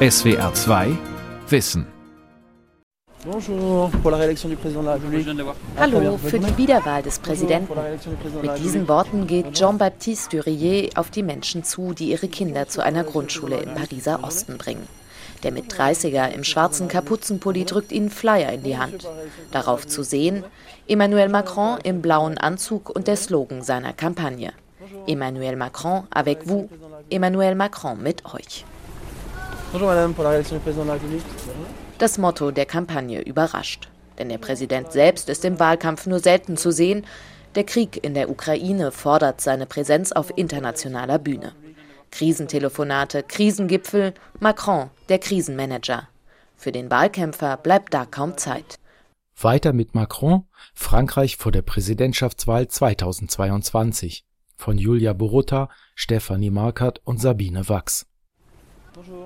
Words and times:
SWR 0.00 0.54
2 0.54 0.96
Wissen. 1.48 1.84
Hallo 5.76 6.18
für 6.18 6.38
die 6.38 6.56
Wiederwahl 6.56 7.02
des 7.02 7.18
Präsidenten. 7.18 7.74
Mit 8.40 8.58
diesen 8.58 8.86
Worten 8.86 9.26
geht 9.26 9.54
Jean-Baptiste 9.54 10.36
Durier 10.36 10.90
auf 10.94 11.10
die 11.10 11.24
Menschen 11.24 11.64
zu, 11.64 11.94
die 11.94 12.12
ihre 12.12 12.28
Kinder 12.28 12.68
zu 12.68 12.80
einer 12.80 13.02
Grundschule 13.02 13.56
im 13.56 13.74
Pariser 13.74 14.22
Osten 14.22 14.56
bringen. 14.56 14.86
Der 15.42 15.50
mit 15.50 15.74
30er 15.74 16.28
im 16.28 16.44
schwarzen 16.44 16.86
Kapuzenpulli 16.86 17.64
drückt 17.64 17.90
ihnen 17.90 18.10
Flyer 18.10 18.52
in 18.52 18.62
die 18.62 18.78
Hand. 18.78 19.04
Darauf 19.50 19.84
zu 19.84 20.04
sehen 20.04 20.44
Emmanuel 20.86 21.28
Macron 21.28 21.76
im 21.82 22.02
blauen 22.02 22.38
Anzug 22.38 22.88
und 22.88 23.08
der 23.08 23.16
Slogan 23.16 23.62
seiner 23.62 23.94
Kampagne. 23.94 24.52
Emmanuel 25.08 25.56
Macron 25.56 26.04
avec 26.10 26.46
vous, 26.46 26.68
Emmanuel 27.10 27.56
Macron 27.56 28.00
mit 28.00 28.24
euch. 28.32 28.64
Das 31.98 32.16
Motto 32.16 32.50
der 32.50 32.64
Kampagne 32.64 33.20
überrascht. 33.20 33.88
Denn 34.18 34.30
der 34.30 34.38
Präsident 34.38 34.92
selbst 34.92 35.28
ist 35.28 35.44
im 35.44 35.60
Wahlkampf 35.60 36.06
nur 36.06 36.20
selten 36.20 36.56
zu 36.56 36.72
sehen. 36.72 37.04
Der 37.54 37.64
Krieg 37.64 38.02
in 38.02 38.14
der 38.14 38.30
Ukraine 38.30 38.92
fordert 38.92 39.42
seine 39.42 39.66
Präsenz 39.66 40.12
auf 40.12 40.32
internationaler 40.36 41.18
Bühne. 41.18 41.52
Krisentelefonate, 42.10 43.22
Krisengipfel, 43.22 44.14
Macron, 44.40 44.88
der 45.10 45.18
Krisenmanager. 45.18 46.08
Für 46.56 46.72
den 46.72 46.90
Wahlkämpfer 46.90 47.58
bleibt 47.58 47.92
da 47.92 48.06
kaum 48.06 48.38
Zeit. 48.38 48.76
Weiter 49.40 49.74
mit 49.74 49.94
Macron, 49.94 50.44
Frankreich 50.74 51.36
vor 51.36 51.52
der 51.52 51.62
Präsidentschaftswahl 51.62 52.68
2022 52.68 54.24
von 54.56 54.78
Julia 54.78 55.12
Borota, 55.12 55.68
Stefanie 55.94 56.50
Markert 56.50 57.00
und 57.04 57.20
Sabine 57.20 57.68
Wachs. 57.68 58.07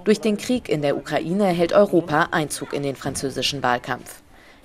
Durch 0.04 0.20
den 0.20 0.36
Krieg 0.36 0.68
in 0.68 0.82
der 0.82 0.96
Ukraine 0.96 1.46
hält 1.46 1.72
Europa 1.72 2.28
Einzug 2.30 2.72
in 2.72 2.82
den 2.82 2.96
französischen 2.96 3.62
Wahlkampf. 3.62 4.22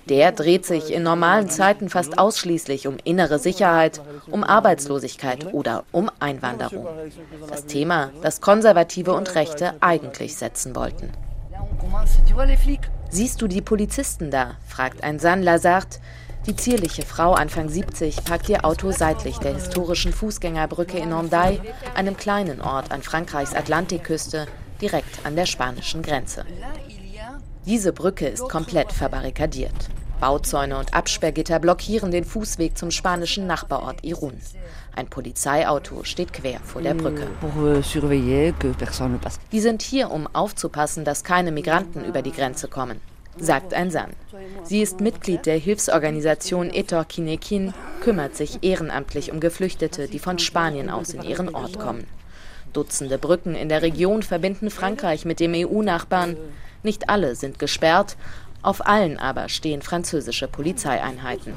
Der 0.08 0.32
dreht 0.32 0.64
sich 0.64 0.90
in 0.90 1.02
normalen 1.02 1.50
Zeiten 1.50 1.90
fast 1.90 2.18
ausschließlich 2.18 2.86
um 2.86 2.96
innere 3.04 3.38
Sicherheit, 3.38 4.00
um 4.30 4.42
Arbeitslosigkeit 4.42 5.52
oder 5.52 5.84
um 5.92 6.10
Einwanderung. 6.18 6.86
Das 7.48 7.66
Thema, 7.66 8.10
das 8.22 8.40
Konservative 8.40 9.12
und 9.12 9.34
Rechte 9.34 9.74
eigentlich 9.80 10.36
setzen 10.36 10.74
wollten. 10.74 11.12
Siehst 13.10 13.42
du 13.42 13.48
die 13.48 13.60
Polizisten 13.60 14.30
da? 14.30 14.56
fragt 14.66 15.04
ein 15.04 15.18
San 15.18 15.42
Lazard. 15.42 16.00
Die 16.46 16.56
zierliche 16.56 17.02
Frau 17.02 17.34
Anfang 17.34 17.68
70 17.68 18.24
parkt 18.24 18.48
ihr 18.48 18.64
Auto 18.64 18.90
seitlich 18.92 19.38
der 19.38 19.54
historischen 19.54 20.12
Fußgängerbrücke 20.14 20.96
in 20.96 21.14
Hendaye, 21.14 21.60
einem 21.94 22.16
kleinen 22.16 22.62
Ort 22.62 22.90
an 22.90 23.02
Frankreichs 23.02 23.54
Atlantikküste, 23.54 24.46
direkt 24.80 25.24
an 25.24 25.36
der 25.36 25.46
spanischen 25.46 26.02
Grenze. 26.02 26.44
Diese 27.66 27.92
Brücke 27.92 28.28
ist 28.28 28.48
komplett 28.48 28.92
verbarrikadiert. 28.92 29.90
Bauzäune 30.20 30.78
und 30.78 30.94
Absperrgitter 30.94 31.60
blockieren 31.60 32.10
den 32.10 32.24
Fußweg 32.24 32.76
zum 32.76 32.90
spanischen 32.90 33.46
Nachbarort 33.46 34.04
Irun. 34.04 34.40
Ein 34.96 35.06
Polizeiauto 35.06 36.02
steht 36.02 36.32
quer 36.32 36.58
vor 36.60 36.82
der 36.82 36.94
Brücke. 36.94 37.28
Euh, 37.42 37.82
die 39.52 39.60
sind 39.60 39.82
hier, 39.82 40.10
um 40.10 40.26
aufzupassen, 40.34 41.04
dass 41.04 41.22
keine 41.22 41.52
Migranten 41.52 42.04
über 42.04 42.22
die 42.22 42.32
Grenze 42.32 42.66
kommen, 42.66 43.00
sagt 43.38 43.74
ein 43.74 43.92
San. 43.92 44.10
Sie 44.64 44.82
ist 44.82 45.00
Mitglied 45.00 45.46
der 45.46 45.58
Hilfsorganisation 45.58 46.70
Etor 46.70 47.04
Kinekin, 47.04 47.72
kümmert 48.00 48.34
sich 48.34 48.58
ehrenamtlich 48.62 49.30
um 49.30 49.38
Geflüchtete, 49.38 50.08
die 50.08 50.18
von 50.18 50.40
Spanien 50.40 50.90
aus 50.90 51.10
in 51.10 51.22
ihren 51.22 51.54
Ort 51.54 51.78
kommen. 51.78 52.08
Dutzende 52.72 53.18
Brücken 53.18 53.54
in 53.54 53.68
der 53.68 53.82
Region 53.82 54.22
verbinden 54.22 54.70
Frankreich 54.70 55.24
mit 55.24 55.40
dem 55.40 55.52
EU-Nachbarn. 55.54 56.36
Nicht 56.82 57.08
alle 57.08 57.34
sind 57.34 57.58
gesperrt. 57.58 58.16
Auf 58.60 58.86
allen 58.86 59.18
aber 59.18 59.48
stehen 59.48 59.82
französische 59.82 60.48
Polizeieinheiten. 60.48 61.52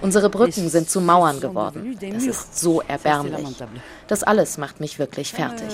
Unsere 0.00 0.30
Brücken 0.30 0.68
sind 0.68 0.90
zu 0.90 1.00
Mauern 1.00 1.40
geworden. 1.40 1.96
Das 2.00 2.24
ist 2.24 2.58
so 2.58 2.82
erbärmlich. 2.82 3.46
Das 4.08 4.24
alles 4.24 4.58
macht 4.58 4.80
mich 4.80 4.98
wirklich 4.98 5.32
fertig. 5.32 5.68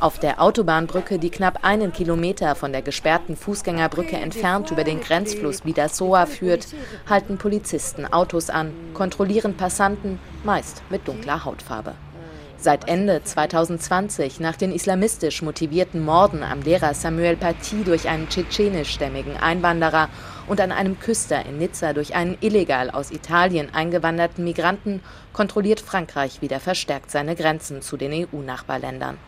Auf 0.00 0.20
der 0.20 0.40
Autobahnbrücke, 0.40 1.18
die 1.18 1.28
knapp 1.28 1.64
einen 1.64 1.92
Kilometer 1.92 2.54
von 2.54 2.70
der 2.70 2.82
gesperrten 2.82 3.34
Fußgängerbrücke 3.34 4.14
entfernt 4.14 4.70
über 4.70 4.84
den 4.84 5.00
Grenzfluss 5.00 5.62
Bidasoa 5.62 6.26
führt, 6.26 6.68
halten 7.10 7.36
Polizisten 7.36 8.06
Autos 8.06 8.48
an, 8.48 8.72
kontrollieren 8.94 9.56
Passanten, 9.56 10.20
meist 10.44 10.82
mit 10.88 11.08
dunkler 11.08 11.44
Hautfarbe. 11.44 11.94
Seit 12.58 12.88
Ende 12.88 13.24
2020, 13.24 14.38
nach 14.38 14.54
den 14.54 14.72
islamistisch 14.72 15.42
motivierten 15.42 16.04
Morden 16.04 16.44
am 16.44 16.62
Lehrer 16.62 16.94
Samuel 16.94 17.36
Paty 17.36 17.82
durch 17.82 18.08
einen 18.08 18.28
tschetschenischstämmigen 18.28 19.36
Einwanderer 19.36 20.08
und 20.46 20.60
an 20.60 20.70
einem 20.70 21.00
Küster 21.00 21.44
in 21.44 21.58
Nizza 21.58 21.92
durch 21.92 22.14
einen 22.14 22.38
illegal 22.40 22.90
aus 22.90 23.10
Italien 23.10 23.74
eingewanderten 23.74 24.44
Migranten, 24.44 25.02
kontrolliert 25.32 25.80
Frankreich 25.80 26.40
wieder 26.40 26.60
verstärkt 26.60 27.10
seine 27.10 27.34
Grenzen 27.34 27.82
zu 27.82 27.96
den 27.96 28.12
EU-Nachbarländern. 28.12 29.18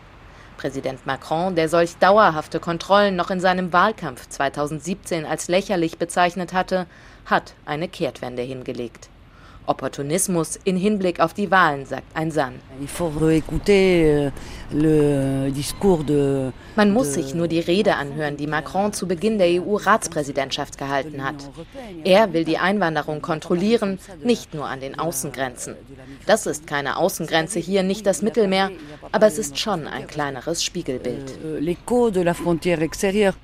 Präsident 0.61 1.07
Macron, 1.07 1.55
der 1.55 1.69
solch 1.69 1.97
dauerhafte 1.97 2.59
Kontrollen 2.59 3.15
noch 3.15 3.31
in 3.31 3.39
seinem 3.39 3.73
Wahlkampf 3.73 4.29
2017 4.29 5.25
als 5.25 5.47
lächerlich 5.47 5.97
bezeichnet 5.97 6.53
hatte, 6.53 6.85
hat 7.25 7.55
eine 7.65 7.87
Kehrtwende 7.87 8.43
hingelegt. 8.43 9.09
Opportunismus 9.65 10.59
in 10.63 10.75
Hinblick 10.77 11.19
auf 11.19 11.33
die 11.33 11.51
Wahlen, 11.51 11.85
sagt 11.85 12.15
ein 12.15 12.31
San. 12.31 12.55
Euh, 13.67 14.31
Man 16.75 16.91
muss 16.91 17.13
sich 17.13 17.33
nur 17.33 17.47
die 17.47 17.59
Rede 17.59 17.95
anhören, 17.95 18.37
die 18.37 18.47
Macron 18.47 18.93
zu 18.93 19.07
Beginn 19.07 19.37
der 19.37 19.61
EU-Ratspräsidentschaft 19.61 20.77
gehalten 20.77 21.23
hat. 21.23 21.35
Er 22.03 22.33
will 22.33 22.43
die 22.43 22.57
Einwanderung 22.57 23.21
kontrollieren, 23.21 23.99
nicht 24.23 24.53
nur 24.53 24.65
an 24.65 24.79
den 24.79 24.97
Außengrenzen. 24.97 25.75
Das 26.25 26.45
ist 26.45 26.67
keine 26.67 26.97
Außengrenze 26.97 27.59
hier, 27.59 27.83
nicht 27.83 28.05
das 28.05 28.21
Mittelmeer, 28.21 28.71
aber 29.11 29.27
es 29.27 29.37
ist 29.37 29.59
schon 29.59 29.87
ein 29.87 30.07
kleineres 30.07 30.63
Spiegelbild. 30.63 31.37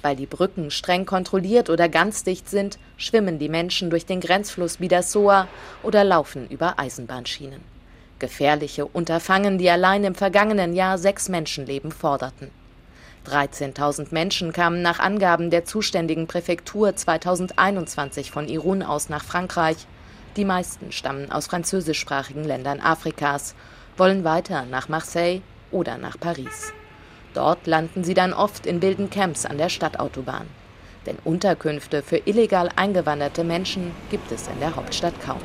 Weil 0.01 0.16
die 0.16 0.25
Brücken 0.25 0.72
streng 0.72 1.06
kontrolliert 1.06 1.69
oder 1.69 1.89
ganz 1.89 2.23
dicht 2.23 2.50
sind, 2.50 2.79
schwimmen 2.97 3.39
die 3.39 3.49
Menschen 3.49 3.89
durch 3.89 4.05
den 4.05 4.19
Grenzfluss 4.19 4.77
Bidasoa 4.77 5.47
oder 5.83 6.03
laufen 6.03 6.47
über 6.49 6.79
Eisenbahnschienen. 6.79 7.61
Gefährliche 8.19 8.85
Unterfangen, 8.85 9.59
die 9.59 9.69
allein 9.69 10.03
im 10.03 10.15
vergangenen 10.15 10.73
Jahr 10.73 10.97
sechs 10.97 11.29
Menschenleben 11.29 11.91
forderten. 11.91 12.49
13.000 13.27 14.07
Menschen 14.11 14.53
kamen 14.53 14.81
nach 14.81 14.99
Angaben 14.99 15.49
der 15.49 15.65
zuständigen 15.65 16.27
Präfektur 16.27 16.95
2021 16.95 18.31
von 18.31 18.47
Irun 18.47 18.81
aus 18.81 19.09
nach 19.09 19.23
Frankreich. 19.23 19.77
Die 20.35 20.45
meisten 20.45 20.91
stammen 20.91 21.31
aus 21.31 21.47
französischsprachigen 21.47 22.43
Ländern 22.43 22.79
Afrikas, 22.79 23.53
wollen 23.97 24.23
weiter 24.23 24.65
nach 24.65 24.87
Marseille 24.87 25.41
oder 25.71 25.97
nach 25.97 26.19
Paris. 26.19 26.73
Dort 27.33 27.67
landen 27.67 28.03
sie 28.03 28.13
dann 28.13 28.33
oft 28.33 28.65
in 28.65 28.81
wilden 28.81 29.09
Camps 29.09 29.45
an 29.45 29.57
der 29.57 29.69
Stadtautobahn. 29.69 30.47
Denn 31.07 31.18
Unterkünfte 31.23 32.03
für 32.03 32.18
illegal 32.25 32.69
eingewanderte 32.75 33.45
Menschen 33.45 33.91
gibt 34.12 34.29
es 34.31 34.47
in 34.50 34.59
der 34.59 34.75
Hauptstadt 34.75 35.13
kaum. 35.25 35.40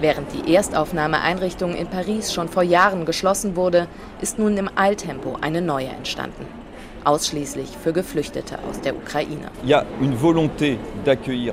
Während 0.00 0.28
die 0.32 0.54
Erstaufnahmeeinrichtung 0.54 1.74
in 1.74 1.88
Paris 1.88 2.32
schon 2.32 2.48
vor 2.48 2.62
Jahren 2.62 3.04
geschlossen 3.04 3.56
wurde, 3.56 3.88
ist 4.20 4.38
nun 4.38 4.56
im 4.56 4.70
Eiltempo 4.76 5.38
eine 5.40 5.60
neue 5.60 5.88
entstanden. 5.88 6.46
Ausschließlich 7.04 7.68
für 7.82 7.92
Geflüchtete 7.92 8.58
aus 8.68 8.80
der 8.80 8.94
Ukraine. 8.96 9.50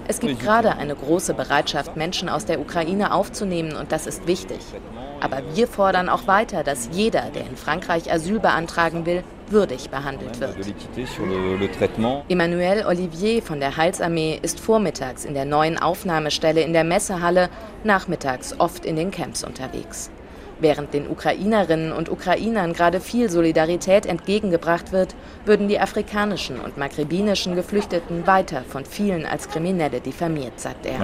Es 0.08 0.20
gibt 0.20 0.40
gerade 0.40 0.76
eine 0.78 0.96
große 0.96 1.34
Bereitschaft, 1.34 1.98
Menschen 1.98 2.30
aus 2.30 2.46
der 2.46 2.59
Ukraine 2.59 3.14
aufzunehmen 3.14 3.76
und 3.76 3.92
das 3.92 4.06
ist 4.06 4.28
wichtig. 4.28 4.59
Aber 5.22 5.42
wir 5.54 5.68
fordern 5.68 6.09
auch 6.09 6.28
weiter, 6.28 6.64
dass 6.64 6.90
jeder, 6.91 7.29
der 7.34 7.46
in 7.47 7.56
Frankreich 7.56 8.12
Asyl 8.12 8.40
beantragen 8.40 9.06
will, 9.06 9.23
würdig 9.50 9.90
behandelt 9.90 10.40
wird. 10.40 10.56
Emmanuel 12.29 12.85
Olivier 12.85 13.41
von 13.41 13.59
der 13.59 13.78
Heilsarmee 13.78 14.40
ist 14.41 14.59
vormittags 14.59 15.26
in 15.26 15.34
der 15.34 15.46
neuen 15.46 15.78
Aufnahmestelle 15.78 16.62
in 16.62 16.73
der 16.73 16.84
Messehalle, 16.84 17.50
nachmittags 17.84 18.56
oft 18.59 18.85
in 18.85 18.96
den 18.96 19.12
Camps 19.12 19.44
unterwegs. 19.44 20.09
Während 20.61 20.93
den 20.93 21.09
Ukrainerinnen 21.09 21.91
und 21.91 22.08
Ukrainern 22.09 22.73
gerade 22.73 22.99
viel 22.99 23.31
Solidarität 23.31 24.05
entgegengebracht 24.05 24.91
wird, 24.91 25.16
würden 25.43 25.67
die 25.67 25.79
afrikanischen 25.79 26.59
und 26.59 26.78
maghrebinischen 26.78 27.55
Geflüchteten 27.55 28.28
weiter 28.28 28.61
von 28.69 28.85
vielen 28.85 29.25
als 29.25 29.49
Kriminelle 29.49 30.02
diffamiert, 30.02 30.59
sagt 30.59 30.85
er. 30.85 31.03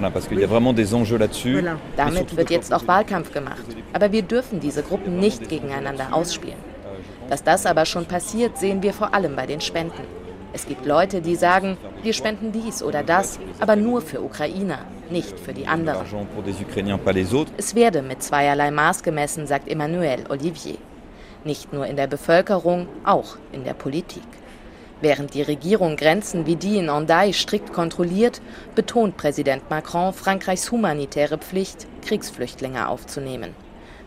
Damit 1.95 2.38
wird 2.38 2.51
jetzt 2.51 2.71
auch 2.71 2.88
Wahlkampf 2.88 3.33
gemacht. 3.33 3.65
Aber 3.94 4.12
wir 4.12 4.21
dürfen 4.21 4.59
diese 4.59 4.83
Gruppen 4.83 5.19
nicht 5.19 5.50
gegeneinander 5.50 6.10
ausspielen. 6.12 6.60
Dass 7.27 7.44
das 7.44 7.65
aber 7.65 7.86
schon 7.86 8.06
passiert, 8.06 8.60
sehen 8.60 8.83
wir 8.83 8.94
vor 8.94 9.12
allem 9.15 9.36
bei 9.36 9.48
den 9.48 9.60
Spenden. 9.60 10.03
Es 10.57 10.65
gibt 10.65 10.88
Leute, 10.88 11.21
die 11.21 11.36
sagen, 11.36 11.77
wir 12.01 12.13
spenden 12.13 12.51
dies 12.51 12.81
oder 12.81 13.04
das, 13.04 13.39
aber 13.59 13.75
nur 13.75 14.01
für 14.01 14.21
Ukrainer, 14.21 14.80
nicht 15.12 15.39
für 15.39 15.54
die 15.54 15.68
anderen. 15.68 16.04
Es 17.57 17.75
werde 17.75 18.01
mit 18.01 18.24
zweierlei 18.24 18.71
Maß 18.71 19.04
gemessen, 19.04 19.45
sagt 19.45 19.68
Emmanuel 19.68 20.24
Olivier. 20.30 20.80
Nicht 21.44 21.74
nur 21.74 21.86
in 21.86 21.95
der 21.95 22.07
Bevölkerung, 22.07 22.88
auch 23.04 23.38
in 23.51 23.65
der 23.65 23.75
Politik. 23.75 24.25
Während 25.00 25.36
die 25.36 25.44
Regierung 25.44 25.95
Grenzen 25.95 26.48
wie 26.48 26.56
die 26.56 26.77
in 26.80 26.92
Hendaye 26.92 27.33
strikt 27.33 27.71
kontrolliert, 27.71 28.42
betont 28.74 29.15
Präsident 29.15 29.69
Macron 29.69 30.12
Frankreichs 30.12 30.71
humanitäre 30.71 31.38
Pflicht, 31.38 31.86
Kriegsflüchtlinge 32.01 32.89
aufzunehmen. 32.89 33.53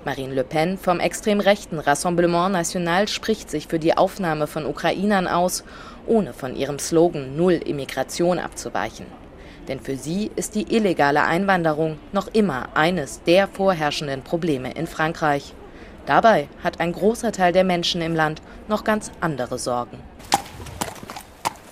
Marine 0.04 0.32
Le 0.32 0.44
Pen 0.44 0.78
vom 0.78 0.98
extrem 0.98 1.40
rechten 1.40 1.78
Rassemblement 1.78 2.52
National 2.52 3.06
spricht 3.06 3.50
sich 3.50 3.66
für 3.66 3.78
die 3.78 3.98
Aufnahme 3.98 4.46
von 4.46 4.64
Ukrainern 4.64 5.28
aus, 5.28 5.62
ohne 6.06 6.32
von 6.32 6.56
ihrem 6.56 6.78
Slogan 6.78 7.36
Null 7.36 7.54
Immigration 7.54 8.38
abzuweichen. 8.38 9.04
Denn 9.68 9.78
für 9.78 9.96
sie 9.96 10.30
ist 10.36 10.54
die 10.54 10.74
illegale 10.74 11.24
Einwanderung 11.24 11.98
noch 12.12 12.28
immer 12.32 12.68
eines 12.74 13.22
der 13.24 13.46
vorherrschenden 13.46 14.22
Probleme 14.22 14.72
in 14.72 14.86
Frankreich. 14.86 15.54
Dabei 16.06 16.48
hat 16.64 16.80
ein 16.80 16.92
großer 16.92 17.30
Teil 17.30 17.52
der 17.52 17.64
Menschen 17.64 18.00
im 18.00 18.14
Land 18.14 18.40
noch 18.68 18.84
ganz 18.84 19.12
andere 19.20 19.58
Sorgen. 19.58 19.98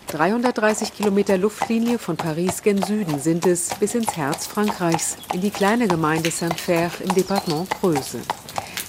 330 0.08 0.94
Kilometer 0.94 1.37
Luftlinie 1.37 1.99
von 1.99 2.16
Paris 2.16 2.62
gen 2.62 2.82
Süden 2.82 3.20
sind 3.20 3.46
es 3.46 3.69
bis 3.78 3.94
ins 3.94 4.16
Herz 4.16 4.46
Frankreichs, 4.46 5.19
in 5.34 5.43
die 5.43 5.50
kleine 5.50 5.87
Gemeinde 5.87 6.31
Saint-Fer 6.31 6.90
im 7.05 7.14
Departement 7.14 7.69
Creuse. 7.69 8.20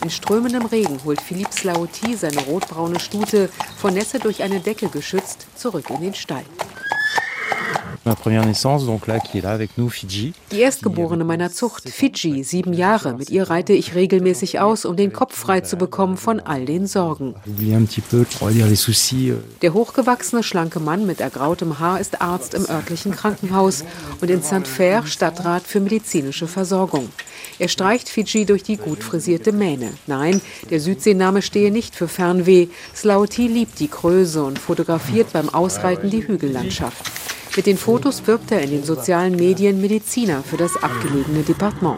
In 0.01 0.09
strömendem 0.09 0.65
Regen 0.65 0.97
holt 1.03 1.19
Philippe 1.19 1.51
Slaoty 1.51 2.15
seine 2.15 2.39
rotbraune 2.45 3.01
Stute, 3.01 3.49
vor 3.77 3.91
Nässe 3.91 4.19
durch 4.19 4.43
eine 4.43 4.61
Decke 4.61 4.87
geschützt, 4.87 5.45
zurück 5.55 5.89
in 5.89 5.99
den 5.99 6.15
Stall. 6.15 6.45
Die 10.51 10.59
Erstgeborene 10.59 11.23
meiner 11.23 11.51
Zucht, 11.51 11.89
Fiji, 11.89 12.43
sieben 12.43 12.73
Jahre. 12.73 13.13
Mit 13.13 13.29
ihr 13.29 13.49
reite 13.49 13.73
ich 13.73 13.95
regelmäßig 13.95 14.59
aus, 14.59 14.85
um 14.85 14.95
den 14.95 15.13
Kopf 15.13 15.35
frei 15.35 15.61
zu 15.61 15.77
bekommen 15.77 16.17
von 16.17 16.39
all 16.39 16.65
den 16.65 16.87
Sorgen. 16.87 17.35
Euh. 19.31 19.35
Der 19.61 19.73
hochgewachsene, 19.73 20.43
schlanke 20.43 20.79
Mann 20.79 21.05
mit 21.05 21.21
ergrautem 21.21 21.79
Haar 21.79 21.99
ist 21.99 22.21
Arzt 22.21 22.53
im 22.53 22.67
örtlichen 22.69 23.11
Krankenhaus 23.11 23.83
und 24.21 24.29
in 24.29 24.41
Saint-Fer 24.41 25.05
Stadtrat 25.05 25.63
für 25.63 25.79
medizinische 25.79 26.47
Versorgung. 26.47 27.09
Er 27.59 27.67
streicht 27.67 28.09
Fiji 28.09 28.45
durch 28.45 28.63
die 28.63 28.77
gut 28.77 29.03
frisierte 29.03 29.51
Mähne. 29.51 29.91
Nein, 30.07 30.41
der 30.69 30.79
Südseename 30.79 31.41
stehe 31.41 31.71
nicht 31.71 31.95
für 31.95 32.07
Fernweh. 32.07 32.67
Slauti 32.95 33.47
liebt 33.47 33.79
die 33.79 33.89
Größe 33.89 34.43
und 34.43 34.59
fotografiert 34.59 35.33
beim 35.33 35.49
Ausreiten 35.49 36.09
die 36.09 36.25
Hügellandschaft. 36.25 37.18
Mit 37.55 37.65
den 37.65 37.77
Fotos 37.77 38.27
wirbt 38.27 38.51
er 38.51 38.61
in 38.61 38.69
den 38.69 38.83
sozialen 38.83 39.35
Medien 39.35 39.81
Mediziner 39.81 40.43
für 40.43 40.55
das 40.55 40.81
abgelegene 40.81 41.41
Departement. 41.41 41.97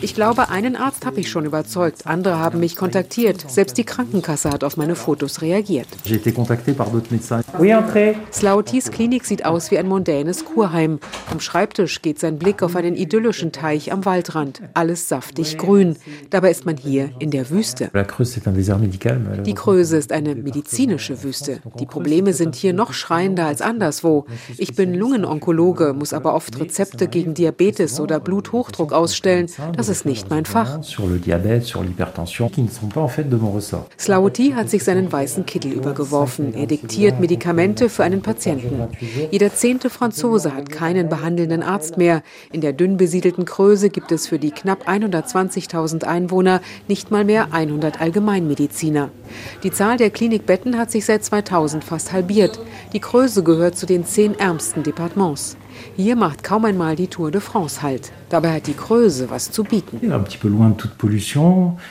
Ich 0.00 0.14
glaube, 0.14 0.48
einen 0.50 0.76
Arzt 0.76 1.04
habe 1.04 1.20
ich 1.20 1.28
schon 1.28 1.44
überzeugt. 1.44 2.06
Andere 2.06 2.38
haben 2.38 2.60
mich 2.60 2.76
kontaktiert. 2.76 3.44
Selbst 3.50 3.76
die 3.76 3.84
Krankenkasse 3.84 4.50
hat 4.50 4.62
auf 4.62 4.76
meine 4.76 4.94
Fotos 4.94 5.42
reagiert. 5.42 5.88
Slautis 8.32 8.90
Klinik 8.90 9.24
sieht 9.24 9.44
aus 9.44 9.70
wie 9.70 9.78
ein 9.78 9.88
mondänes 9.88 10.44
Kurheim. 10.44 11.00
Am 11.30 11.40
Schreibtisch 11.40 12.02
geht 12.02 12.20
sein 12.20 12.38
Blick 12.38 12.62
auf 12.62 12.76
einen 12.76 12.94
idyllischen 12.94 13.50
Teich 13.50 13.92
am 13.92 14.04
Waldrand. 14.04 14.62
Alles 14.74 15.08
saftig 15.08 15.58
grün. 15.58 15.96
Dabei 16.30 16.50
ist 16.52 16.66
man 16.66 16.76
hier 16.76 17.10
in 17.18 17.30
der 17.32 17.50
Wüste. 17.50 17.90
Die 19.44 19.54
Kröse 19.54 19.96
ist 19.96 20.12
eine 20.12 20.34
medizinische 20.36 21.22
Wüste. 21.24 21.60
Die 21.80 21.86
Probleme 21.86 22.32
sind 22.32 22.54
hier 22.54 22.72
noch 22.72 22.92
schreiender 22.92 23.39
spannender 23.40 23.46
als 23.46 23.62
anderswo. 23.62 24.24
Ich 24.58 24.74
bin 24.74 24.94
Lungenonkologe, 24.94 25.94
muss 25.94 26.12
aber 26.12 26.34
oft 26.34 26.58
Rezepte 26.60 27.08
gegen 27.08 27.34
Diabetes 27.34 28.00
oder 28.00 28.20
Bluthochdruck 28.20 28.92
ausstellen. 28.92 29.46
Das 29.76 29.88
ist 29.88 30.04
nicht 30.06 30.30
mein 30.30 30.44
Fach. 30.44 30.82
Slauti 33.98 34.52
hat 34.52 34.70
sich 34.70 34.84
seinen 34.84 35.10
weißen 35.10 35.46
Kittel 35.46 35.72
übergeworfen. 35.72 36.54
Er 36.54 36.66
diktiert 36.66 37.20
Medikamente 37.20 37.88
für 37.88 38.04
einen 38.04 38.22
Patienten. 38.22 38.88
Jeder 39.30 39.54
zehnte 39.54 39.90
Franzose 39.90 40.54
hat 40.54 40.70
keinen 40.70 41.08
behandelnden 41.08 41.62
Arzt 41.62 41.96
mehr. 41.96 42.22
In 42.52 42.60
der 42.60 42.72
dünn 42.72 42.96
besiedelten 42.96 43.44
Kröse 43.44 43.90
gibt 43.90 44.12
es 44.12 44.26
für 44.26 44.38
die 44.38 44.50
knapp 44.50 44.88
120.000 44.88 46.04
Einwohner 46.04 46.60
nicht 46.88 47.10
mal 47.10 47.24
mehr 47.24 47.52
100 47.52 48.00
Allgemeinmediziner. 48.00 49.10
Die 49.62 49.70
Zahl 49.70 49.96
der 49.96 50.10
Klinikbetten 50.10 50.78
hat 50.78 50.90
sich 50.90 51.04
seit 51.04 51.24
2000 51.24 51.84
fast 51.84 52.12
halbiert. 52.12 52.58
Die 52.92 53.00
Kröse 53.00 53.29
Creuse 53.30 53.44
gehört 53.44 53.76
zu 53.76 53.86
den 53.86 54.04
zehn 54.04 54.36
ärmsten 54.40 54.82
Departements. 54.82 55.56
Hier 55.94 56.16
macht 56.16 56.42
kaum 56.42 56.64
einmal 56.64 56.96
die 56.96 57.06
Tour 57.06 57.30
de 57.30 57.40
France 57.40 57.80
Halt. 57.80 58.10
Dabei 58.28 58.54
hat 58.54 58.66
die 58.66 58.74
Creuse 58.74 59.30
was 59.30 59.52
zu 59.52 59.62
bieten. 59.62 60.00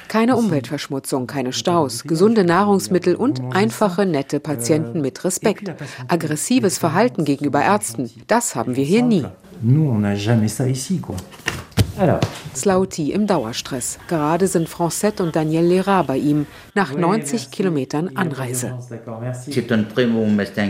Keine 0.10 0.36
Umweltverschmutzung, 0.36 1.28
keine 1.28 1.54
Staus, 1.54 2.04
gesunde 2.04 2.44
Nahrungsmittel 2.44 3.16
und 3.16 3.42
einfache, 3.56 4.06
nette 4.06 4.42
Patienten 4.42 5.00
mit 5.00 5.24
Respekt. 5.24 5.72
Aggressives 6.10 6.78
Verhalten 6.78 7.24
gegenüber 7.24 7.62
Ärzten, 7.62 8.10
das 8.28 8.56
haben 8.56 8.76
wir 8.76 8.84
hier 8.84 9.04
nie. 9.04 9.24
Slauti 12.56 13.12
im 13.12 13.28
Dauerstress. 13.28 14.00
Gerade 14.08 14.48
sind 14.48 14.70
Francette 14.70 15.24
und 15.24 15.36
Daniel 15.36 15.66
Lera 15.66 16.04
bei 16.04 16.18
ihm, 16.18 16.46
nach 16.74 16.94
90 16.94 17.52
Kilometern 17.52 18.12
Anreise. 18.16 18.78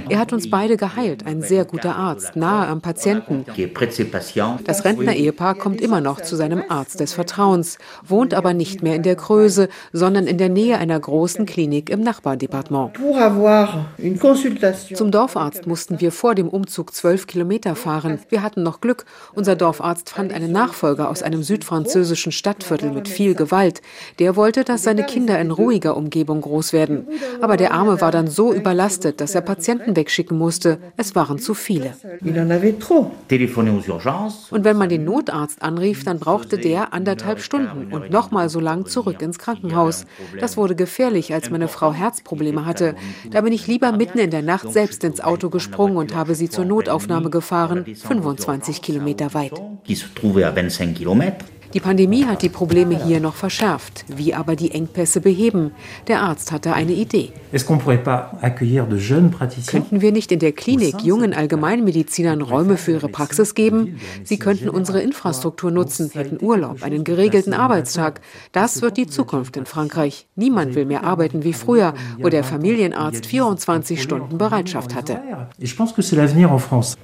Er 0.10 0.20
hat 0.20 0.34
uns 0.34 0.50
beide 0.50 0.78
geheilt, 0.78 1.26
ein 1.26 1.42
sehr 1.42 1.66
guter 1.66 1.96
Arzt, 1.96 2.36
nahe 2.36 2.68
am 2.68 2.82
Patienten. 2.82 3.46
Das 4.66 4.86
Rentner-Ehepaar 4.86 5.56
kommt 5.56 5.82
immer 5.82 6.02
noch 6.02 6.22
zu 6.22 6.36
seinem 6.36 6.64
Arzt 6.68 7.00
des 7.00 7.14
Vertrauens, 7.14 7.78
wohnt 8.06 8.34
aber 8.34 8.54
nicht 8.54 8.84
mehr 8.84 8.96
in 8.96 9.04
der 9.04 9.16
Größe, 9.16 9.70
sondern 9.94 10.28
in 10.28 10.38
der 10.38 10.50
Nähe 10.50 10.78
einer 10.78 11.00
großen 11.00 11.46
Klinik 11.46 11.90
im 11.90 12.02
Nachbardepartement. 12.02 12.92
Zum 14.96 15.12
Dorfarzt 15.12 15.68
mussten 15.68 16.02
wir 16.02 16.12
vor 16.12 16.36
dem 16.36 16.50
Umzug 16.50 16.94
zwölf 16.94 17.28
Kilometer 17.28 17.76
fahren. 17.76 18.20
Wir 18.30 18.42
hatten 18.42 18.64
noch 18.64 18.82
Glück. 18.82 19.06
Unser 19.34 19.56
Dorfarzt 19.56 20.10
fand 20.10 20.34
einen 20.34 20.52
Nachfolger 20.52 21.10
aus 21.10 21.19
aus 21.20 21.24
einem 21.24 21.44
südfranzösischen 21.44 22.32
Stadtviertel 22.32 22.92
mit 22.92 23.10
viel 23.10 23.36
Gewalt. 23.36 23.82
Der 24.20 24.38
wollte, 24.38 24.64
dass 24.64 24.84
seine 24.84 25.04
Kinder 25.04 25.38
in 25.40 25.52
ruhiger 25.52 25.98
Umgebung 25.98 26.40
groß 26.40 26.72
werden. 26.72 27.08
Aber 27.42 27.58
der 27.58 27.74
Arme 27.74 28.00
war 28.00 28.12
dann 28.12 28.28
so 28.28 28.54
überlastet, 28.54 29.20
dass 29.20 29.36
er 29.36 29.42
Patienten 29.42 29.98
wegschicken 29.98 30.38
musste. 30.38 30.80
Es 30.96 31.16
waren 31.16 31.38
zu 31.38 31.54
viele. 31.54 31.94
Und 34.50 34.64
wenn 34.64 34.78
man 34.78 34.88
den 34.88 35.04
Notarzt 35.04 35.62
anrief, 35.62 36.06
dann 36.06 36.20
brauchte 36.20 36.58
der 36.58 36.94
anderthalb 36.94 37.42
Stunden 37.42 37.92
und 37.94 38.12
nochmal 38.12 38.48
so 38.48 38.62
lang 38.62 38.86
zurück 38.86 39.22
ins 39.22 39.40
Krankenhaus. 39.40 40.06
Das 40.40 40.56
wurde 40.56 40.76
gefährlich, 40.76 41.34
als 41.34 41.50
meine 41.50 41.68
Frau 41.68 41.92
Herzprobleme 41.92 42.66
hatte. 42.66 42.96
Da 43.30 43.42
bin 43.42 43.52
ich 43.52 43.68
lieber 43.68 43.92
mitten 43.92 44.20
in 44.20 44.32
der 44.32 44.42
Nacht 44.42 44.72
selbst 44.72 45.04
ins 45.04 45.20
Auto 45.20 45.50
gesprungen 45.50 45.98
und 45.98 46.16
habe 46.16 46.34
sie 46.36 46.50
zur 46.50 46.64
Notaufnahme 46.64 47.30
gefahren, 47.30 47.84
25 47.94 48.82
Kilometer 48.82 49.34
weit. 49.34 49.60
kilomètres, 51.00 51.46
Die 51.76 51.80
Pandemie 51.80 52.26
hat 52.26 52.42
die 52.42 52.50
Probleme 52.50 53.04
hier 53.06 53.20
noch 53.20 53.36
verschärft. 53.36 54.04
Wie 54.08 54.34
aber 54.34 54.56
die 54.56 54.72
Engpässe 54.72 55.22
beheben? 55.22 55.70
Der 56.08 56.24
Arzt 56.24 56.52
hatte 56.52 56.74
eine 56.74 56.94
Idee. 56.94 57.32
Könnten 59.68 60.02
wir 60.02 60.12
nicht 60.12 60.32
in 60.32 60.40
der 60.40 60.52
Klinik 60.52 61.02
jungen 61.04 61.36
Allgemeinmedizinern 61.36 62.42
Räume 62.42 62.76
für 62.76 62.94
ihre 62.94 63.08
Praxis 63.08 63.54
geben? 63.54 64.00
Sie 64.24 64.40
könnten 64.40 64.68
unsere 64.68 65.02
Infrastruktur 65.02 65.70
nutzen, 65.70 66.10
hätten 66.12 66.44
Urlaub, 66.44 66.82
einen 66.82 67.04
geregelten 67.04 67.54
Arbeitstag. 67.54 68.22
Das 68.52 68.82
wird 68.82 68.98
die 68.98 69.06
Zukunft 69.06 69.56
in 69.56 69.68
Frankreich. 69.68 70.26
Niemand 70.36 70.74
will 70.74 70.86
mehr 70.86 71.04
arbeiten 71.04 71.44
wie 71.44 71.54
früher, 71.54 71.94
wo 72.18 72.30
der 72.30 72.44
Familienarzt 72.44 73.28
24 73.28 74.02
Stunden 74.02 74.40
Bereitschaft 74.40 74.96
hatte. 74.96 75.22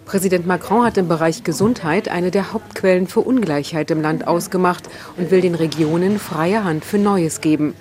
Präsident 0.06 0.48
Macron 0.48 0.84
hat 0.84 0.98
im 0.98 1.08
Bereich 1.08 1.44
Gesundheit 1.44 2.10
eine 2.10 2.32
der 2.32 2.52
Hauptquellen 2.52 3.06
für 3.06 3.20
Ungleichheit 3.20 3.92
im 3.92 4.02
Land 4.02 4.28
ausgemacht 4.28 4.55
gemacht 4.56 4.86
und 5.18 5.32
will 5.32 5.42
den 5.42 5.56
Regionen 5.56 6.18
freie 6.18 6.64
Hand 6.64 6.86
für 6.86 6.98
Neues 6.98 7.42
geben. 7.42 7.74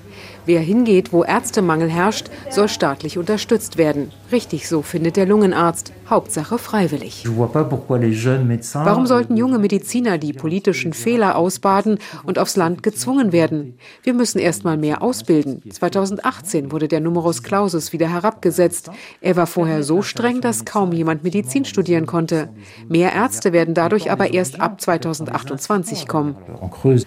Wer 0.47 0.61
hingeht, 0.61 1.13
wo 1.13 1.25
Ärztemangel 1.25 1.91
herrscht, 1.91 2.29
soll 2.51 2.69
staatlich 2.69 3.19
unterstützt 3.19 3.79
werden. 3.79 4.11
Richtig 4.31 4.69
so, 4.69 4.83
findet 4.83 5.17
der 5.17 5.27
Lungenarzt. 5.27 5.93
Hauptsache 6.09 6.59
freiwillig. 6.59 7.25
Warum 7.27 9.07
sollten 9.07 9.37
junge 9.39 9.59
Mediziner 9.59 10.19
die 10.19 10.35
politischen 10.35 10.93
Fehler 10.93 11.37
ausbaden 11.37 11.99
und 12.25 12.39
aufs 12.39 12.57
Land 12.57 12.83
gezwungen 12.83 13.33
werden? 13.33 13.79
Wir 14.03 14.13
müssen 14.13 14.39
erst 14.39 14.65
mal 14.65 14.77
mehr 14.77 15.01
ausbilden. 15.01 15.63
2018 15.71 16.73
wurde 16.73 16.89
der 16.89 17.01
Numerus 17.01 17.43
Clausus 17.43 17.95
wieder 17.95 18.09
herabgesetzt. 18.11 18.91
Er 19.23 19.37
war 19.37 19.47
vorher 19.47 19.83
so 19.83 20.03
streng, 20.03 20.43
dass 20.43 20.67
kaum 20.67 20.93
jemand 20.93 21.25
Medizin 21.25 21.65
studieren 21.65 22.05
konnte. 22.05 22.51
Mehr 22.87 23.13
Ärzte 23.15 23.55
werden 23.55 23.73
dadurch 23.73 24.11
aber 24.11 24.35
erst 24.35 24.61
ab 24.61 24.83
2028 24.83 26.07
kommen. 26.07 26.37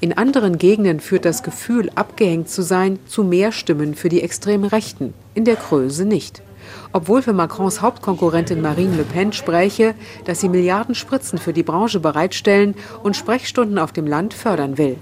In 0.01 0.17
anderen 0.17 0.57
Gegenden 0.57 0.99
führt 0.99 1.25
das 1.25 1.43
Gefühl, 1.43 1.91
abgehängt 1.93 2.49
zu 2.49 2.63
sein, 2.63 2.97
zu 3.05 3.23
mehr 3.29 3.51
Stimmen 3.51 3.95
für 3.95 4.09
die 4.09 4.21
extremen 4.21 4.65
Rechten, 4.65 5.13
in 5.33 5.45
der 5.45 5.55
Größe 5.55 6.05
nicht. 6.05 6.41
Obwohl 6.91 7.21
für 7.21 7.33
Macrons 7.33 7.81
Hauptkonkurrentin 7.81 8.61
Marine 8.61 8.97
Le 8.97 9.03
Pen 9.03 9.33
spräche, 9.33 9.95
dass 10.25 10.41
sie 10.41 10.49
Milliarden 10.49 10.95
Spritzen 10.95 11.39
für 11.39 11.53
die 11.53 11.63
Branche 11.63 11.99
bereitstellen 11.99 12.75
und 13.03 13.15
Sprechstunden 13.15 13.77
auf 13.77 13.91
dem 13.91 14.07
Land 14.07 14.33
fördern 14.33 14.77
will. 14.77 14.97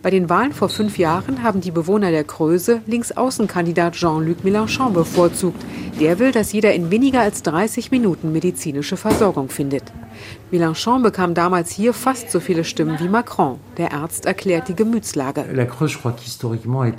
Bei 0.00 0.10
den 0.10 0.30
Wahlen 0.30 0.52
vor 0.52 0.68
fünf 0.68 0.96
Jahren 0.96 1.42
haben 1.42 1.60
die 1.60 1.72
Bewohner 1.72 2.12
der 2.12 2.22
Creuse 2.22 2.82
Linksaußenkandidat 2.86 3.94
Jean-Luc 3.94 4.44
Mélenchon 4.44 4.92
bevorzugt. 4.92 5.60
Der 5.98 6.20
will, 6.20 6.30
dass 6.30 6.52
jeder 6.52 6.72
in 6.72 6.92
weniger 6.92 7.20
als 7.20 7.42
30 7.42 7.90
Minuten 7.90 8.32
medizinische 8.32 8.96
Versorgung 8.96 9.48
findet. 9.48 9.92
Mélenchon 10.52 11.02
bekam 11.02 11.34
damals 11.34 11.72
hier 11.72 11.92
fast 11.92 12.30
so 12.30 12.38
viele 12.38 12.62
Stimmen 12.62 12.98
wie 13.00 13.08
Macron. 13.08 13.58
Der 13.76 13.92
Arzt 13.92 14.24
erklärt 14.24 14.68
die 14.68 14.76
Gemütslage. 14.76 15.44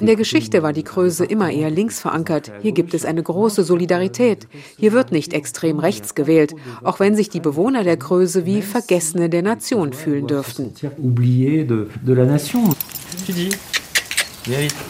In 0.02 0.06
der 0.06 0.16
Geschichte 0.16 0.62
war 0.62 0.74
die 0.74 0.84
Creuse 0.84 1.24
immer 1.26 1.50
eher 1.52 1.70
links 1.70 2.02
verankert. 2.02 2.52
Hier 2.62 2.74
gibt 2.74 2.94
es 2.94 3.06
eine 3.06 3.24
große 3.24 3.64
Solidarität. 3.64 4.48
Hier 4.78 4.92
wird 4.92 5.12
nicht 5.14 5.34
extrem 5.34 5.80
rechts 5.80 6.16
gewählt, 6.16 6.54
auch 6.84 7.00
wenn 7.00 7.16
sich 7.16 7.30
die 7.30 7.40
Bewohner 7.40 7.86
der 7.86 7.98
Creuse 7.98 8.46
wie 8.46 8.62
Vergessene 8.62 9.30
der 9.30 9.42
Nation 9.42 9.94
fühlen 9.94 10.28
dürften. 10.28 10.74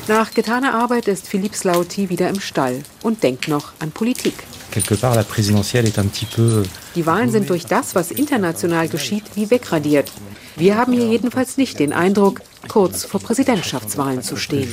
Nach 0.08 0.34
getaner 0.34 0.74
Arbeit 0.74 1.08
ist 1.08 1.28
Philippe 1.28 1.58
Slauti 1.58 2.10
wieder 2.10 2.30
im 2.30 2.40
Stall 2.40 2.84
und 3.02 3.24
denkt 3.24 3.48
noch 3.48 3.74
an 3.80 3.92
Politik. 3.92 4.36
Die 6.96 7.06
Wahlen 7.06 7.32
sind 7.32 7.50
durch 7.50 7.66
das, 7.66 7.96
was 7.96 8.12
international 8.12 8.88
geschieht, 8.88 9.24
wie 9.36 9.50
wegradiert. 9.50 10.12
Wir 10.56 10.78
haben 10.78 10.94
hier 10.94 11.08
jedenfalls 11.08 11.58
nicht 11.58 11.80
den 11.80 11.92
Eindruck, 11.94 12.42
kurz 12.68 13.04
vor 13.06 13.20
Präsidentschaftswahlen 13.20 14.22
zu 14.22 14.36
stehen. 14.36 14.70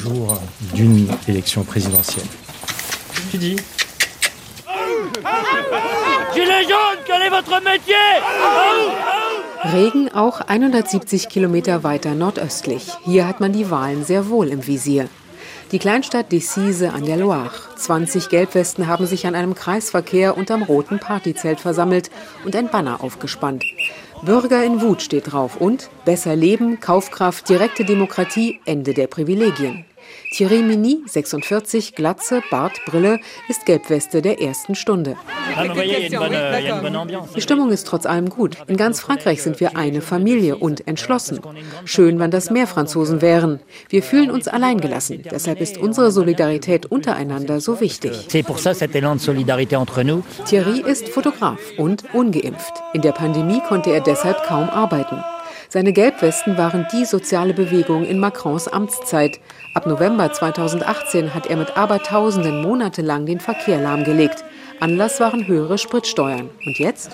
Regen 9.72 10.12
auch 10.12 10.42
170 10.42 11.28
Kilometer 11.28 11.82
weiter 11.82 12.14
nordöstlich. 12.14 12.88
Hier 13.04 13.26
hat 13.26 13.40
man 13.40 13.52
die 13.52 13.68
Wahlen 13.68 14.04
sehr 14.04 14.28
wohl 14.28 14.48
im 14.48 14.66
Visier. 14.66 15.08
Die 15.72 15.80
Kleinstadt 15.80 16.30
Decize 16.30 16.92
an 16.92 17.04
der 17.04 17.16
Loire. 17.16 17.50
20 17.74 18.28
Gelbwesten 18.28 18.86
haben 18.86 19.06
sich 19.06 19.26
an 19.26 19.34
einem 19.34 19.54
Kreisverkehr 19.54 20.36
unterm 20.36 20.62
roten 20.62 21.00
Partyzelt 21.00 21.58
versammelt 21.58 22.10
und 22.44 22.54
ein 22.54 22.68
Banner 22.68 23.02
aufgespannt. 23.02 23.64
Bürger 24.22 24.62
in 24.62 24.80
Wut 24.82 25.02
steht 25.02 25.32
drauf 25.32 25.56
und 25.56 25.90
besser 26.04 26.36
Leben, 26.36 26.78
Kaufkraft, 26.78 27.48
direkte 27.48 27.84
Demokratie, 27.84 28.60
Ende 28.66 28.94
der 28.94 29.08
Privilegien. 29.08 29.85
Thierry 30.36 30.60
Mini, 30.60 30.98
46, 31.06 31.94
Glatze, 31.94 32.42
Bart, 32.50 32.84
Brille, 32.84 33.20
ist 33.48 33.64
Gelbweste 33.64 34.20
der 34.20 34.38
ersten 34.38 34.74
Stunde. 34.74 35.16
Die 37.34 37.40
Stimmung 37.40 37.70
ist 37.70 37.86
trotz 37.86 38.04
allem 38.04 38.28
gut. 38.28 38.58
In 38.66 38.76
ganz 38.76 39.00
Frankreich 39.00 39.42
sind 39.42 39.60
wir 39.60 39.78
eine 39.78 40.02
Familie 40.02 40.58
und 40.58 40.86
entschlossen. 40.86 41.40
Schön, 41.86 42.18
wenn 42.18 42.30
das 42.30 42.50
mehr 42.50 42.66
Franzosen 42.66 43.22
wären. 43.22 43.60
Wir 43.88 44.02
fühlen 44.02 44.30
uns 44.30 44.46
alleingelassen. 44.46 45.22
Deshalb 45.22 45.62
ist 45.62 45.78
unsere 45.78 46.10
Solidarität 46.10 46.84
untereinander 46.84 47.62
so 47.62 47.80
wichtig. 47.80 48.28
Thierry 50.44 50.80
ist 50.80 51.08
Fotograf 51.08 51.60
und 51.78 52.04
ungeimpft. 52.12 52.74
In 52.92 53.00
der 53.00 53.12
Pandemie 53.12 53.62
konnte 53.66 53.90
er 53.90 54.02
deshalb 54.02 54.42
kaum 54.44 54.68
arbeiten. 54.68 55.16
Seine 55.68 55.92
Gelbwesten 55.92 56.56
waren 56.56 56.86
die 56.92 57.04
soziale 57.04 57.52
Bewegung 57.52 58.04
in 58.04 58.18
Macrons 58.20 58.68
Amtszeit. 58.68 59.40
Ab 59.74 59.86
November 59.86 60.32
2018 60.32 61.34
hat 61.34 61.46
er 61.46 61.56
mit 61.56 61.76
Abertausenden 61.76 62.62
monatelang 62.62 63.26
den 63.26 63.40
Verkehr 63.40 63.80
lahmgelegt. 63.80 64.44
Anlass 64.78 65.20
waren 65.20 65.46
höhere 65.46 65.78
Spritsteuern. 65.78 66.50
Und 66.64 66.78
jetzt? 66.78 67.10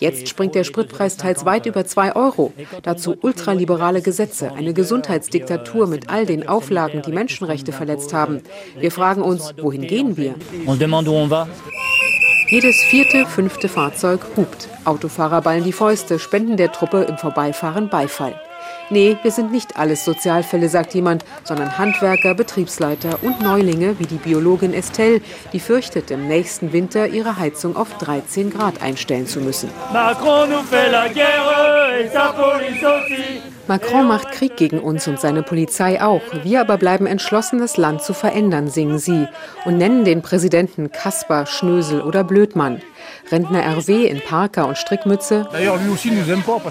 Jetzt 0.00 0.28
springt 0.28 0.54
der 0.54 0.64
Spritpreis 0.64 1.16
teils 1.16 1.44
weit 1.44 1.66
über 1.66 1.84
2 1.84 2.16
Euro. 2.16 2.52
Dazu 2.82 3.16
ultraliberale 3.20 4.02
Gesetze, 4.02 4.52
eine 4.52 4.74
Gesundheitsdiktatur 4.74 5.86
mit 5.86 6.10
all 6.10 6.26
den 6.26 6.48
Auflagen, 6.48 7.02
die 7.02 7.12
Menschenrechte 7.12 7.72
verletzt 7.72 8.12
haben. 8.12 8.42
Wir 8.78 8.90
fragen 8.90 9.22
uns, 9.22 9.54
wohin 9.60 9.86
gehen 9.86 10.16
wir? 10.16 10.34
Jedes 12.48 12.80
vierte, 12.80 13.26
fünfte 13.26 13.68
Fahrzeug 13.68 14.20
hupt. 14.36 14.68
Autofahrer 14.84 15.40
ballen 15.42 15.64
die 15.64 15.72
Fäuste, 15.72 16.20
spenden 16.20 16.56
der 16.56 16.70
Truppe 16.70 17.02
im 17.02 17.18
Vorbeifahren 17.18 17.88
Beifall. 17.88 18.40
Nee, 18.88 19.16
wir 19.22 19.32
sind 19.32 19.50
nicht 19.50 19.76
alles 19.76 20.04
Sozialfälle, 20.04 20.68
sagt 20.68 20.94
jemand, 20.94 21.24
sondern 21.42 21.76
Handwerker, 21.76 22.34
Betriebsleiter 22.34 23.18
und 23.22 23.40
Neulinge 23.40 23.98
wie 23.98 24.06
die 24.06 24.14
Biologin 24.14 24.74
Estelle, 24.74 25.20
die 25.52 25.58
fürchtet, 25.58 26.12
im 26.12 26.28
nächsten 26.28 26.72
Winter 26.72 27.08
ihre 27.08 27.36
Heizung 27.36 27.76
auf 27.76 27.98
13 27.98 28.52
Grad 28.52 28.80
einstellen 28.80 29.26
zu 29.26 29.40
müssen. 29.40 29.68
Macron 29.92 30.50
macht 33.68 34.32
Krieg 34.32 34.56
gegen 34.56 34.78
uns 34.78 35.08
und 35.08 35.20
seine 35.20 35.42
Polizei 35.42 36.00
auch. 36.00 36.22
Wir 36.44 36.60
aber 36.60 36.76
bleiben 36.78 37.06
entschlossen, 37.06 37.58
das 37.58 37.76
Land 37.76 38.02
zu 38.02 38.14
verändern, 38.14 38.68
singen 38.68 38.98
sie 38.98 39.26
und 39.64 39.78
nennen 39.78 40.04
den 40.04 40.22
Präsidenten 40.22 40.92
Kasper, 40.92 41.46
Schnösel 41.46 42.00
oder 42.02 42.24
Blödmann. 42.24 42.80
Rentner 43.30 43.64
RW 43.76 44.06
in 44.06 44.20
Parker 44.20 44.68
und 44.68 44.78
Strickmütze. 44.78 45.48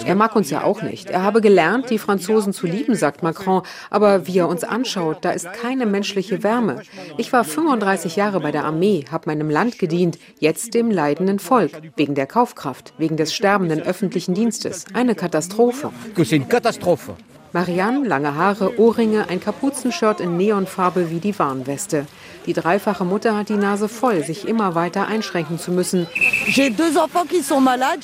Er 0.05 0.15
mag 0.15 0.35
uns 0.35 0.49
ja 0.49 0.63
auch 0.63 0.81
nicht. 0.81 1.09
Er 1.09 1.23
habe 1.23 1.41
gelernt, 1.41 1.89
die 1.89 1.99
Franzosen 1.99 2.53
zu 2.53 2.65
lieben, 2.65 2.95
sagt 2.95 3.23
Macron. 3.23 3.63
Aber 3.89 4.25
wie 4.27 4.39
er 4.39 4.47
uns 4.47 4.63
anschaut, 4.63 5.17
da 5.21 5.31
ist 5.31 5.51
keine 5.53 5.85
menschliche 5.85 6.43
Wärme. 6.43 6.81
Ich 7.17 7.33
war 7.33 7.43
35 7.43 8.15
Jahre 8.15 8.39
bei 8.39 8.51
der 8.51 8.63
Armee, 8.63 9.05
habe 9.11 9.29
meinem 9.29 9.49
Land 9.49 9.79
gedient, 9.79 10.17
jetzt 10.39 10.73
dem 10.73 10.91
leidenden 10.91 11.39
Volk. 11.39 11.71
Wegen 11.97 12.15
der 12.15 12.27
Kaufkraft, 12.27 12.93
wegen 12.97 13.17
des 13.17 13.33
sterbenden 13.33 13.81
öffentlichen 13.81 14.33
Dienstes. 14.33 14.85
Eine 14.93 15.15
Katastrophe. 15.15 15.91
Marianne, 17.55 18.05
lange 18.05 18.35
Haare, 18.35 18.77
Ohrringe, 18.77 19.29
ein 19.29 19.39
Kapuzenshirt 19.39 20.19
in 20.19 20.35
Neonfarbe 20.35 21.09
wie 21.09 21.21
die 21.21 21.39
Warnweste. 21.39 22.05
Die 22.45 22.51
dreifache 22.51 23.05
Mutter 23.05 23.37
hat 23.37 23.47
die 23.47 23.55
Nase 23.55 23.87
voll, 23.87 24.25
sich 24.25 24.45
immer 24.45 24.75
weiter 24.75 25.07
einschränken 25.07 25.57
zu 25.57 25.71
müssen. 25.71 26.05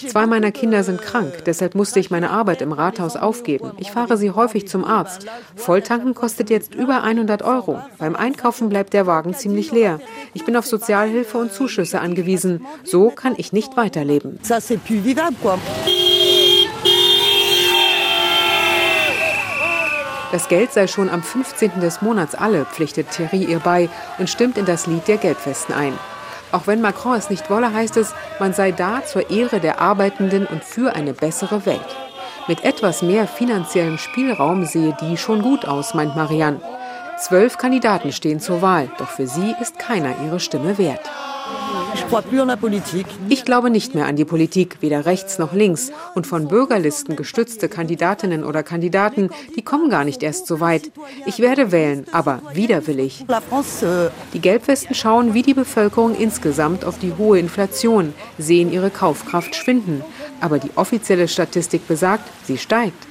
Zwei 0.08 0.25
meiner 0.25 0.51
Kinder 0.53 0.86
sind 0.86 1.01
krank, 1.01 1.43
deshalb 1.46 1.75
musste 1.75 2.00
ich 2.00 2.10
meine 2.10 2.29
Arbeit 2.29 2.62
im 2.62 2.72
Rathaus 2.72 3.17
aufgeben. 3.17 3.74
Ich 3.77 3.91
fahre 3.91 4.15
sie 4.15 4.31
häufig 4.31 4.70
zum 4.70 4.86
Arzt. 4.86 5.25
Volltanken 5.58 6.15
kostet 6.15 6.50
jetzt 6.50 6.74
über 6.74 7.03
100 7.03 7.41
Euro. 7.41 7.81
Beim 7.98 8.15
Einkaufen 8.15 8.70
bleibt 8.70 8.93
der 8.93 9.05
Wagen 9.05 9.34
ziemlich 9.34 9.74
leer. 9.74 10.00
Ich 10.34 10.46
bin 10.46 10.55
auf 10.55 10.65
Sozialhilfe 10.65 11.38
und 11.38 11.51
Zuschüsse 11.51 12.00
angewiesen. 12.00 12.65
So 12.86 13.10
kann 13.10 13.34
ich 13.36 13.51
nicht 13.51 13.75
weiterleben. 13.75 14.39
Das 20.32 20.48
Geld 20.48 20.72
sei 20.72 20.88
schon 20.88 21.10
am 21.10 21.22
15. 21.22 21.82
des 21.82 22.02
Monats 22.02 22.36
alle, 22.36 22.64
pflichtet 22.66 23.12
Thierry 23.12 23.44
ihr 23.44 23.60
bei 23.60 23.90
und 24.18 24.30
stimmt 24.30 24.58
in 24.58 24.66
das 24.66 24.88
Lied 24.88 25.08
der 25.10 25.18
Gelbwesten 25.18 25.76
ein. 25.76 25.94
Auch 26.54 26.68
wenn 26.68 26.80
Macron 26.80 27.18
es 27.18 27.30
nicht 27.30 27.50
wolle, 27.50 27.74
heißt 27.74 27.98
es, 27.98 28.14
man 28.40 28.54
sei 28.54 28.72
da 28.72 29.04
zur 29.04 29.30
Ehre 29.30 29.60
der 29.60 29.82
Arbeitenden 29.82 30.46
und 30.46 30.64
für 30.64 30.96
eine 30.96 31.14
bessere 31.14 31.66
Welt. 31.66 31.96
Mit 32.48 32.64
etwas 32.64 33.02
mehr 33.02 33.28
finanziellem 33.28 33.98
Spielraum 33.98 34.66
sehe 34.66 34.96
die 35.02 35.18
schon 35.18 35.42
gut 35.42 35.66
aus, 35.66 35.94
meint 35.94 36.16
Marianne. 36.16 36.62
Zwölf 37.18 37.58
Kandidaten 37.58 38.14
stehen 38.14 38.40
zur 38.40 38.62
Wahl, 38.62 38.90
doch 38.98 39.10
für 39.10 39.28
sie 39.28 39.54
ist 39.62 39.80
keiner 39.80 40.16
ihre 40.26 40.40
Stimme 40.40 40.78
wert. 40.78 41.10
Ich 43.30 43.46
glaube 43.46 43.70
nicht 43.70 43.96
mehr 43.96 44.06
an 44.06 44.16
die 44.16 44.26
Politik, 44.26 44.78
weder 44.82 45.06
rechts 45.06 45.40
noch 45.40 45.54
links. 45.54 45.92
Und 46.16 46.26
von 46.26 46.48
Bürgerlisten 46.48 47.16
gestützte 47.16 47.68
Kandidatinnen 47.68 48.44
oder 48.44 48.64
Kandidaten, 48.64 49.30
die 49.56 49.62
kommen 49.62 49.90
gar 49.90 50.04
nicht 50.04 50.24
erst 50.24 50.48
so 50.48 50.60
weit. 50.60 50.92
Ich 51.26 51.40
werde 51.40 51.72
wählen, 51.72 52.06
aber 52.12 52.42
widerwillig. 52.54 53.26
Euh, 53.84 54.10
die 54.34 54.40
Gelbwesten 54.40 54.96
schauen 54.96 55.34
wie 55.34 55.42
die 55.42 55.54
Bevölkerung 55.54 56.16
insgesamt 56.16 56.86
auf 56.86 56.98
die 57.00 57.14
hohe 57.18 57.40
Inflation, 57.40 58.14
sehen 58.38 58.72
ihre 58.72 58.90
Kaufkraft 58.90 59.56
schwinden. 59.56 60.04
Aber 60.40 60.60
die 60.60 60.72
offizielle 60.76 61.28
Statistik 61.28 61.88
besagt, 61.88 62.30
sie 62.46 62.58
steigt. 62.58 63.08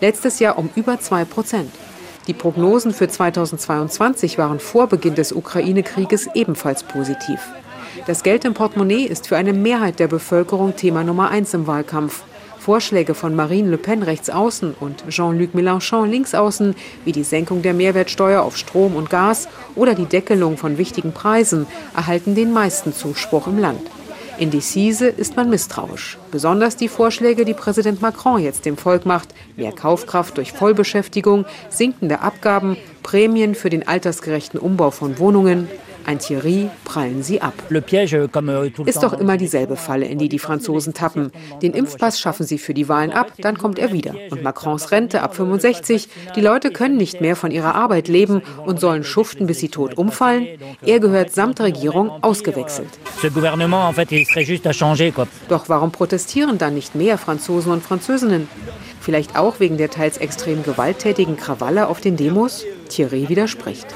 Letztes 0.00 0.38
Jahr 0.38 0.58
um 0.58 0.68
über 0.74 1.00
2 1.00 1.24
Prozent. 1.24 1.70
Die 2.26 2.34
Prognosen 2.34 2.92
für 2.92 3.08
2022 3.08 4.36
waren 4.36 4.60
vor 4.60 4.86
Beginn 4.86 5.14
des 5.14 5.32
Ukraine-Krieges 5.32 6.28
ebenfalls 6.34 6.82
positiv. 6.82 7.40
Das 8.06 8.22
Geld 8.22 8.44
im 8.44 8.54
Portemonnaie 8.54 9.04
ist 9.04 9.28
für 9.28 9.36
eine 9.36 9.52
Mehrheit 9.52 9.98
der 9.98 10.08
Bevölkerung 10.08 10.76
Thema 10.76 11.04
Nummer 11.04 11.30
eins 11.30 11.54
im 11.54 11.66
Wahlkampf. 11.66 12.22
Vorschläge 12.58 13.14
von 13.14 13.34
Marine 13.34 13.70
Le 13.70 13.78
Pen 13.78 14.02
rechts 14.02 14.30
außen 14.30 14.74
und 14.78 15.04
Jean-Luc 15.08 15.54
Mélenchon 15.54 16.06
links 16.06 16.34
außen, 16.34 16.74
wie 17.04 17.12
die 17.12 17.24
Senkung 17.24 17.62
der 17.62 17.74
Mehrwertsteuer 17.74 18.42
auf 18.42 18.56
Strom 18.56 18.96
und 18.96 19.10
Gas 19.10 19.48
oder 19.74 19.94
die 19.94 20.06
Deckelung 20.06 20.56
von 20.56 20.76
wichtigen 20.76 21.12
Preisen, 21.12 21.66
erhalten 21.94 22.34
den 22.34 22.52
meisten 22.52 22.92
Zuspruch 22.92 23.46
im 23.46 23.58
Land. 23.58 23.80
In 24.38 24.50
Decise 24.50 25.08
ist 25.08 25.36
man 25.36 25.50
misstrauisch. 25.50 26.16
Besonders 26.30 26.76
die 26.76 26.88
Vorschläge, 26.88 27.44
die 27.44 27.54
Präsident 27.54 28.00
Macron 28.00 28.40
jetzt 28.40 28.66
dem 28.66 28.76
Volk 28.76 29.04
macht, 29.04 29.34
mehr 29.56 29.72
Kaufkraft 29.72 30.36
durch 30.36 30.52
Vollbeschäftigung, 30.52 31.44
sinkende 31.70 32.20
Abgaben, 32.20 32.76
Prämien 33.02 33.54
für 33.56 33.70
den 33.70 33.88
altersgerechten 33.88 34.60
Umbau 34.60 34.90
von 34.90 35.18
Wohnungen, 35.18 35.68
Ein 36.08 36.20
Thierry 36.20 36.70
prallen 36.84 37.22
sie 37.22 37.42
ab. 37.42 37.52
Euh, 37.68 38.70
Ist 38.86 39.02
doch 39.02 39.12
immer 39.12 39.36
dieselbe 39.36 39.76
Falle, 39.76 40.06
in 40.06 40.18
die 40.18 40.30
die 40.30 40.38
Franzosen 40.38 40.94
tappen. 40.94 41.30
Den 41.60 41.74
Impfpass 41.74 42.18
schaffen 42.18 42.46
sie 42.46 42.56
für 42.56 42.72
die 42.72 42.88
Wahlen 42.88 43.12
ab, 43.12 43.32
dann 43.36 43.58
kommt 43.58 43.78
er 43.78 43.92
wieder. 43.92 44.14
Und 44.30 44.42
Macrons 44.42 44.90
Rente 44.90 45.20
ab 45.20 45.36
65. 45.36 46.08
Die 46.34 46.40
Leute 46.40 46.70
können 46.70 46.96
nicht 46.96 47.20
mehr 47.20 47.36
von 47.36 47.50
ihrer 47.50 47.74
Arbeit 47.74 48.08
leben 48.08 48.40
und 48.64 48.80
sollen 48.80 49.04
schuften, 49.04 49.46
bis 49.46 49.58
sie 49.58 49.68
tot 49.68 49.98
umfallen. 49.98 50.46
Er 50.80 50.98
gehört 50.98 51.32
samt 51.32 51.60
Regierung 51.60 52.08
ausgewechselt. 52.22 52.88
Doch 55.50 55.68
warum 55.68 55.92
protestieren 55.92 56.56
dann 56.56 56.74
nicht 56.74 56.94
mehr 56.94 57.18
Franzosen 57.18 57.70
und 57.70 57.82
Französinnen? 57.82 58.48
Vielleicht 58.98 59.36
auch 59.36 59.60
wegen 59.60 59.76
der 59.76 59.90
teils 59.90 60.16
extrem 60.16 60.62
gewalttätigen 60.62 61.36
Krawalle 61.36 61.88
auf 61.88 62.00
den 62.00 62.16
Demos? 62.16 62.64
Thierry 62.88 63.28
widerspricht. 63.28 63.86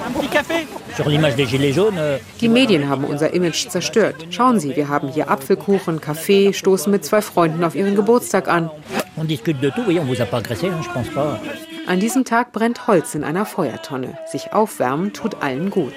Euh, 1.97 2.19
Die 2.41 2.49
Medien 2.49 2.89
haben 2.89 3.05
unser 3.05 3.33
Image 3.33 3.69
zerstört. 3.69 4.27
Schauen 4.31 4.61
Sie, 4.61 4.77
wir 4.77 4.89
haben 4.89 5.09
hier 5.09 5.31
Apfelkuchen, 5.31 6.01
Kaffee, 6.01 6.53
stoßen 6.53 6.91
mit 6.91 7.05
zwei 7.05 7.23
Freunden 7.23 7.65
auf 7.65 7.75
ihren 7.75 7.97
Geburtstag 7.97 8.49
an. 8.49 8.71
An 11.87 11.99
diesem 11.99 12.25
Tag 12.25 12.53
brennt 12.53 12.87
Holz 12.87 13.15
in 13.15 13.25
einer 13.25 13.45
Feuertonne. 13.45 14.17
Sich 14.31 14.53
aufwärmen 14.53 15.13
tut 15.13 15.43
allen 15.43 15.71
gut. 15.71 15.93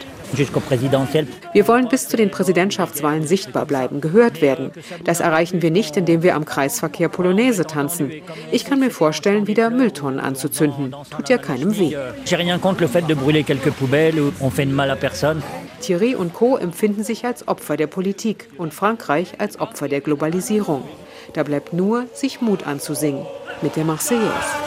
Wir 1.53 1.67
wollen 1.67 1.87
bis 1.87 2.07
zu 2.07 2.17
den 2.17 2.31
Präsidentschaftswahlen 2.31 3.27
sichtbar 3.27 3.65
bleiben, 3.65 4.01
gehört 4.01 4.41
werden. 4.41 4.71
Das 5.03 5.19
erreichen 5.19 5.61
wir 5.61 5.69
nicht, 5.69 5.95
indem 5.95 6.23
wir 6.23 6.35
am 6.35 6.45
Kreisverkehr 6.45 7.09
Polonaise 7.09 7.65
tanzen. 7.65 8.11
Ich 8.51 8.65
kann 8.65 8.79
mir 8.79 8.89
vorstellen, 8.89 9.47
wieder 9.47 9.69
Mülltonnen 9.69 10.19
anzuzünden. 10.19 10.95
Tut 11.15 11.29
ja 11.29 11.37
keinem 11.37 11.77
weh. 11.77 11.95
Thierry 15.81 16.15
und 16.15 16.33
Co. 16.33 16.57
empfinden 16.57 17.03
sich 17.03 17.25
als 17.25 17.47
Opfer 17.47 17.77
der 17.77 17.87
Politik 17.87 18.49
und 18.57 18.73
Frankreich 18.73 19.39
als 19.39 19.59
Opfer 19.59 19.87
der 19.87 20.01
Globalisierung. 20.01 20.83
Da 21.33 21.43
bleibt 21.43 21.73
nur, 21.73 22.05
sich 22.13 22.41
Mut 22.41 22.65
anzusingen 22.65 23.25
mit 23.61 23.75
der 23.75 23.85
Marseillaise. 23.85 24.64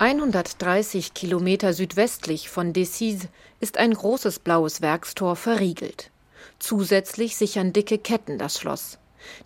130 0.00 1.12
Kilometer 1.12 1.74
südwestlich 1.74 2.48
von 2.48 2.72
Decize 2.72 3.28
ist 3.60 3.76
ein 3.76 3.92
großes 3.92 4.38
blaues 4.38 4.80
Werkstor 4.80 5.36
verriegelt. 5.36 6.10
Zusätzlich 6.58 7.36
sichern 7.36 7.74
dicke 7.74 7.98
Ketten 7.98 8.38
das 8.38 8.58
Schloss. 8.58 8.96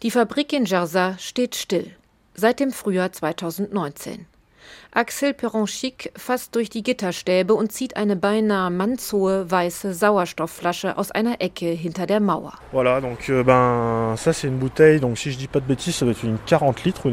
Die 0.05 0.13
Fabrik 0.13 0.53
in 0.53 0.65
Jersey 0.65 1.15
steht 1.19 1.57
still. 1.57 1.91
Seit 2.37 2.61
dem 2.61 2.71
Frühjahr 2.71 3.11
2019. 3.11 4.27
Axel 4.97 5.35
Peronchic 5.35 6.13
fasst 6.17 6.55
durch 6.55 6.71
die 6.71 6.85
Gitterstäbe 6.85 7.53
und 7.55 7.73
zieht 7.73 7.97
eine 7.97 8.15
beinahe 8.15 8.71
mannshohe 8.71 9.51
weiße 9.51 9.93
Sauerstoffflasche 9.93 10.97
aus 10.97 11.11
einer 11.11 11.41
Ecke 11.41 11.67
hinter 11.67 12.07
der 12.07 12.21
Mauer. 12.21 12.53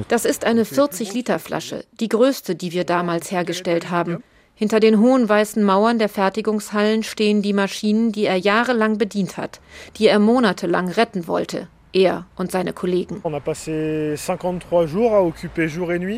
Das 0.09 0.25
ist 0.25 0.45
eine 0.45 0.63
40 0.63 1.11
Liter 1.15 1.39
Flasche, 1.39 1.83
die 2.00 2.07
größte, 2.09 2.55
die 2.55 2.71
wir 2.71 2.83
damals 2.83 3.31
hergestellt 3.31 3.89
haben. 3.89 4.23
Hinter 4.53 4.79
den 4.79 5.00
hohen 5.00 5.27
weißen 5.27 5.63
Mauern 5.63 5.97
der 5.97 6.09
Fertigungshallen 6.09 7.01
stehen 7.01 7.41
die 7.41 7.53
Maschinen, 7.53 8.11
die 8.11 8.25
er 8.25 8.38
jahrelang 8.38 9.00
bedient 9.00 9.38
hat, 9.38 9.59
die 9.97 10.05
er 10.05 10.19
monatelang 10.19 10.88
retten 10.88 11.25
wollte 11.25 11.67
er 11.93 12.25
und 12.36 12.51
seine 12.51 12.74
Kollegen. 12.74 13.21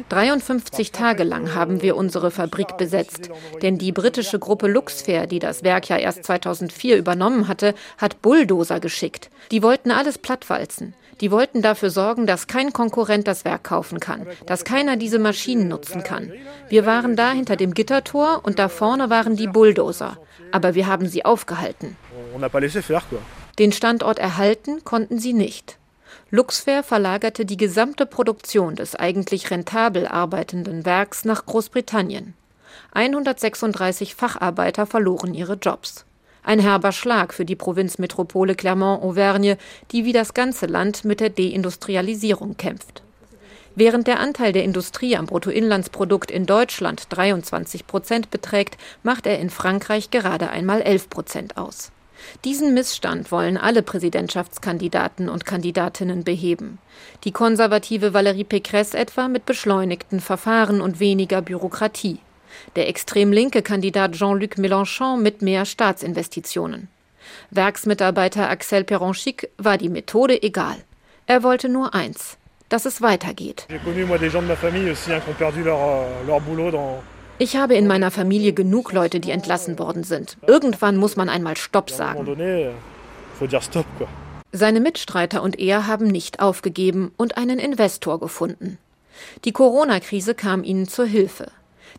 53 0.10 0.92
Tage 0.92 1.24
lang 1.24 1.56
haben 1.56 1.82
wir 1.82 1.96
unsere 1.96 2.32
Fabrik 2.32 2.78
besetzt, 2.78 3.30
denn 3.62 3.78
die 3.78 3.92
britische 3.92 4.40
Gruppe 4.40 4.68
Luxfair, 4.68 5.28
die 5.28 5.40
das 5.40 5.64
Werk 5.64 5.90
ja 5.90 5.98
erst 5.98 6.24
2004 6.26 6.98
übernommen 6.98 7.48
hatte, 7.48 7.74
hat 7.98 8.22
Bulldozer 8.22 8.80
geschickt. 8.80 9.30
Die 9.52 9.64
wollten 9.64 9.92
alles 9.92 10.18
plattwalzen. 10.18 10.94
Die 11.22 11.32
wollten 11.32 11.62
dafür 11.62 11.90
sorgen, 11.90 12.26
dass 12.26 12.48
kein 12.48 12.74
Konkurrent 12.74 13.28
das 13.28 13.46
Werk 13.46 13.64
kaufen 13.64 14.00
kann, 14.00 14.28
dass 14.46 14.66
keiner 14.66 14.98
diese 14.98 15.20
Maschinen 15.20 15.68
nutzen 15.68 16.04
kann. 16.04 16.34
Wir 16.70 16.86
waren 16.86 17.16
da 17.16 17.32
hinter 17.32 17.56
dem 17.56 17.74
Gittertor 17.74 18.42
und 18.44 18.60
da 18.60 18.68
vorne 18.68 19.10
waren 19.10 19.36
die 19.36 19.48
Bulldozer. 19.48 20.18
Aber 20.52 20.76
wir 20.76 20.88
haben 20.88 21.08
sie 21.08 21.24
aufgehalten. 21.24 21.96
Den 23.60 23.72
Standort 23.72 24.20
erhalten 24.20 24.84
konnten 24.84 25.20
sie 25.20 25.34
nicht. 25.34 25.78
Luxfair 26.32 26.82
verlagerte 26.82 27.46
die 27.46 27.58
gesamte 27.58 28.08
Produktion 28.08 28.76
des 28.76 28.96
eigentlich 28.96 29.52
rentabel 29.52 30.08
arbeitenden 30.08 30.86
Werks 30.86 31.26
nach 31.26 31.46
Großbritannien. 31.46 32.34
136 32.94 34.16
Facharbeiter 34.16 34.88
verloren 34.88 35.36
ihre 35.36 35.54
Jobs. 35.54 36.06
Ein 36.42 36.60
herber 36.60 36.92
Schlag 36.92 37.34
für 37.34 37.46
die 37.46 37.56
Provinzmetropole 37.56 38.56
Clermont-Auvergne, 38.56 39.58
die 39.92 40.06
wie 40.06 40.12
das 40.12 40.34
ganze 40.34 40.66
Land 40.66 41.06
mit 41.06 41.20
der 41.20 41.30
Deindustrialisierung 41.30 42.58
kämpft. 42.58 43.04
Während 43.76 44.08
der 44.08 44.20
Anteil 44.20 44.52
der 44.52 44.64
Industrie 44.64 45.16
am 45.16 45.26
Bruttoinlandsprodukt 45.26 46.30
in 46.32 46.46
Deutschland 46.46 47.06
23 47.10 47.88
Prozent 47.88 48.30
beträgt, 48.30 48.78
macht 49.04 49.26
er 49.26 49.40
in 49.40 49.50
Frankreich 49.50 50.12
gerade 50.12 50.50
einmal 50.50 50.82
11 50.82 51.10
Prozent 51.10 51.58
aus. 51.58 51.92
Diesen 52.46 52.74
Missstand 52.74 53.32
wollen 53.32 53.58
alle 53.58 53.84
Präsidentschaftskandidaten 53.84 55.30
und 55.30 55.46
Kandidatinnen 55.46 56.24
beheben. 56.24 56.80
Die 57.24 57.32
konservative 57.32 58.14
Valérie 58.14 58.46
Pécresse 58.46 58.96
etwa 58.98 59.28
mit 59.28 59.46
beschleunigten 59.46 60.20
Verfahren 60.20 60.82
und 60.82 61.00
weniger 61.00 61.42
Bürokratie. 61.42 62.20
Der 62.76 62.88
extrem 62.88 63.32
linke 63.32 63.62
Kandidat 63.62 64.14
Jean-Luc 64.14 64.58
Mélenchon 64.58 65.18
mit 65.22 65.42
mehr 65.42 65.66
Staatsinvestitionen. 65.66 66.88
Werksmitarbeiter 67.52 68.50
Axel 68.50 68.84
Peronchic 68.84 69.50
war 69.58 69.78
die 69.78 69.90
Methode 69.90 70.42
egal. 70.42 70.78
Er 71.26 71.44
wollte 71.44 71.70
nur 71.70 71.94
eins, 71.94 72.38
dass 72.70 72.86
es 72.86 73.02
weitergeht. 73.02 73.66
J'ai 73.70 73.80
connu 73.80 74.06
moi 74.06 74.18
des 74.18 74.32
gens 74.32 74.42
de 74.42 74.48
ma 74.48 74.56
famille 74.56 74.92
aussi 74.92 75.10
qui 75.10 75.30
ont 75.30 75.38
perdu 75.38 75.64
leur, 75.64 75.80
euh, 75.80 76.28
leur 76.28 76.42
boulot 76.42 76.72
dans 76.72 77.02
ich 77.40 77.56
habe 77.56 77.76
in 77.76 77.88
meiner 77.88 78.12
Familie 78.12 78.54
genug 78.54 78.94
Leute, 78.94 79.20
die 79.20 79.32
entlassen 79.32 79.80
worden 79.80 80.04
sind. 80.04 80.38
Irgendwann 80.48 80.98
muss 80.98 81.16
man 81.16 81.30
einmal 81.30 81.58
Stopp 81.58 81.90
sagen. 81.90 82.26
Seine 84.52 84.80
Mitstreiter 84.80 85.42
und 85.42 85.60
er 85.60 85.88
haben 85.88 86.08
nicht 86.08 86.40
aufgegeben 86.40 87.12
und 87.18 87.38
einen 87.38 87.58
Investor 87.58 88.20
gefunden. 88.20 88.78
Die 89.46 89.52
Corona-Krise 89.52 90.36
kam 90.36 90.64
ihnen 90.64 90.88
zur 90.88 91.06
Hilfe. 91.06 91.52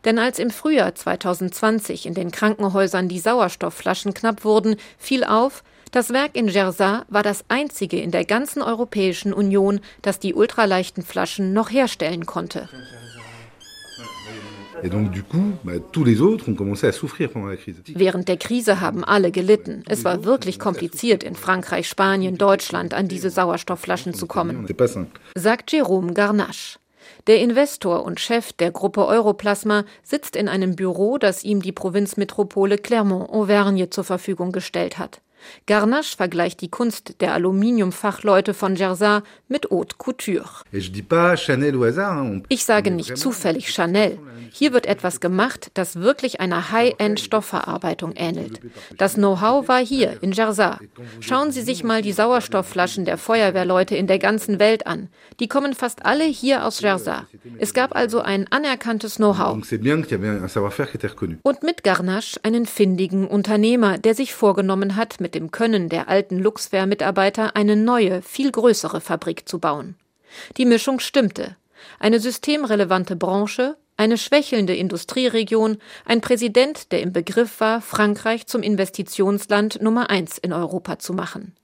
Denn 0.05 0.19
als 0.19 0.39
im 0.39 0.51
Frühjahr 0.51 0.95
2020 0.95 2.07
in 2.07 2.15
den 2.15 2.31
Krankenhäusern 2.31 3.09
die 3.09 3.19
Sauerstoffflaschen 3.19 4.15
knapp 4.15 4.45
wurden, 4.45 4.77
fiel 4.99 5.25
auf, 5.25 5.65
das 5.93 6.13
Werk 6.13 6.35
in 6.35 6.49
Jersey 6.49 7.01
war 7.09 7.23
das 7.23 7.45
einzige 7.49 8.01
in 8.01 8.11
der 8.11 8.25
ganzen 8.25 8.63
Europäischen 8.63 9.33
Union, 9.33 9.81
das 10.03 10.19
die 10.19 10.35
ultraleichten 10.35 11.05
Flaschen 11.05 11.53
noch 11.53 11.71
herstellen 11.71 12.27
konnte. 12.27 12.69
Während 17.95 18.29
der 18.29 18.37
Krise 18.37 18.81
haben 18.81 19.05
alle 19.05 19.31
gelitten. 19.31 19.83
Es 19.89 20.05
war 20.05 20.25
wirklich 20.25 20.59
kompliziert, 20.59 21.23
in 21.23 21.37
Frankreich, 21.37 21.89
Spanien, 21.89 22.37
Deutschland 22.37 22.95
an 22.95 23.09
diese 23.09 23.31
Sauerstoffflaschen 23.31 24.15
zu 24.15 24.27
kommen, 24.27 24.67
sagt 25.35 25.71
Jérôme 25.71 26.13
Garnache. 26.13 26.79
Der 27.27 27.41
Investor 27.41 28.05
und 28.05 28.21
Chef 28.21 28.53
der 28.53 28.71
Gruppe 28.71 29.07
Europlasma 29.07 29.85
sitzt 30.03 30.37
in 30.37 30.49
einem 30.49 30.77
Büro, 30.77 31.19
das 31.19 31.45
ihm 31.45 31.63
die 31.63 31.73
Provinzmetropole 31.73 32.79
Clermont-Auvergne 32.79 33.91
zur 33.91 34.05
Verfügung 34.05 34.53
gestellt 34.53 34.99
hat. 34.99 35.21
Garnache 35.67 36.17
vergleicht 36.17 36.61
die 36.61 36.69
Kunst 36.69 37.21
der 37.21 37.35
Aluminiumfachleute 37.35 38.55
von 38.55 38.77
Jersey 38.77 39.21
mit 39.49 39.71
Haute 39.71 39.97
Couture. 39.97 40.49
Ich 42.49 42.65
sage 42.65 42.91
nicht 42.91 43.17
zufällig 43.17 43.73
Chanel. 43.73 44.19
Hier 44.53 44.73
wird 44.73 44.87
etwas 44.87 45.21
gemacht, 45.21 45.71
das 45.75 45.97
wirklich 45.97 46.41
einer 46.41 46.71
High-End-Stoffverarbeitung 46.71 48.13
ähnelt. 48.15 48.61
Das 48.99 49.15
Know-how 49.15 49.67
war 49.67 49.85
hier 49.85 50.23
in 50.23 50.33
Jersey. 50.33 50.75
Schauen 51.21 51.51
Sie 51.51 51.63
sich 51.63 51.83
mal 51.83 52.03
die 52.03 52.13
Sauerstoffflaschen 52.13 53.05
der 53.05 53.19
Feuerwehrleute 53.19 53.97
in 53.97 54.07
der 54.07 54.19
ganzen 54.21 54.61
Welt 54.61 54.87
an. 54.87 55.09
Die 55.41 55.49
kommen 55.49 55.75
fast 55.75 56.07
alle 56.07 56.25
hier 56.25 56.65
aus 56.65 56.81
Jersey. 56.81 57.19
Es 57.59 57.75
gab 57.75 57.97
also 57.97 58.21
ein 58.21 58.47
anerkanntes 58.51 59.17
Know-how. 59.17 59.55
Und 61.43 61.63
mit 61.63 61.83
Garnache 61.83 62.41
einen 62.43 62.67
findigen 62.67 63.27
Unternehmer, 63.27 63.99
der 63.99 64.15
sich 64.15 64.35
vorgenommen 64.35 64.95
hat, 64.95 65.21
mit 65.21 65.34
dem 65.35 65.51
Können 65.51 65.89
der 65.89 66.09
alten 66.09 66.39
Luxfair-Mitarbeiter 66.39 67.57
eine 67.57 67.77
neue, 67.77 68.23
viel 68.23 68.51
größere 68.51 69.01
Fabrik 69.01 69.49
zu 69.49 69.59
bauen. 69.59 69.97
Die 70.57 70.67
Mischung 70.67 71.01
stimmte. 71.01 71.57
Eine 71.99 72.21
systemrelevante 72.21 73.17
Branche, 73.17 73.77
eine 73.97 74.19
schwächelnde 74.19 74.75
Industrieregion, 74.75 75.79
ein 76.05 76.21
Präsident, 76.21 76.91
der 76.91 77.03
im 77.03 77.13
Begriff 77.13 77.61
war, 77.61 77.81
Frankreich 77.81 78.47
zum 78.47 78.63
Investitionsland 78.63 79.81
Nummer 79.83 80.11
eins 80.11 80.39
in 80.39 80.53
Europa 80.53 80.99
zu 80.99 81.13
machen. 81.13 81.55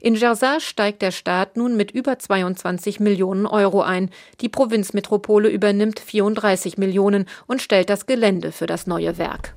In 0.00 0.14
Jersey 0.14 0.60
steigt 0.60 1.02
der 1.02 1.10
Staat 1.10 1.56
nun 1.56 1.76
mit 1.76 1.90
über 1.90 2.18
22 2.18 2.98
Millionen 2.98 3.46
Euro 3.46 3.82
ein. 3.82 4.10
Die 4.40 4.48
Provinzmetropole 4.48 5.50
übernimmt 5.50 6.00
34 6.00 6.78
Millionen 6.78 7.26
und 7.46 7.60
stellt 7.60 7.90
das 7.90 8.06
Gelände 8.06 8.52
für 8.52 8.66
das 8.66 8.86
neue 8.86 9.18
Werk. 9.18 9.54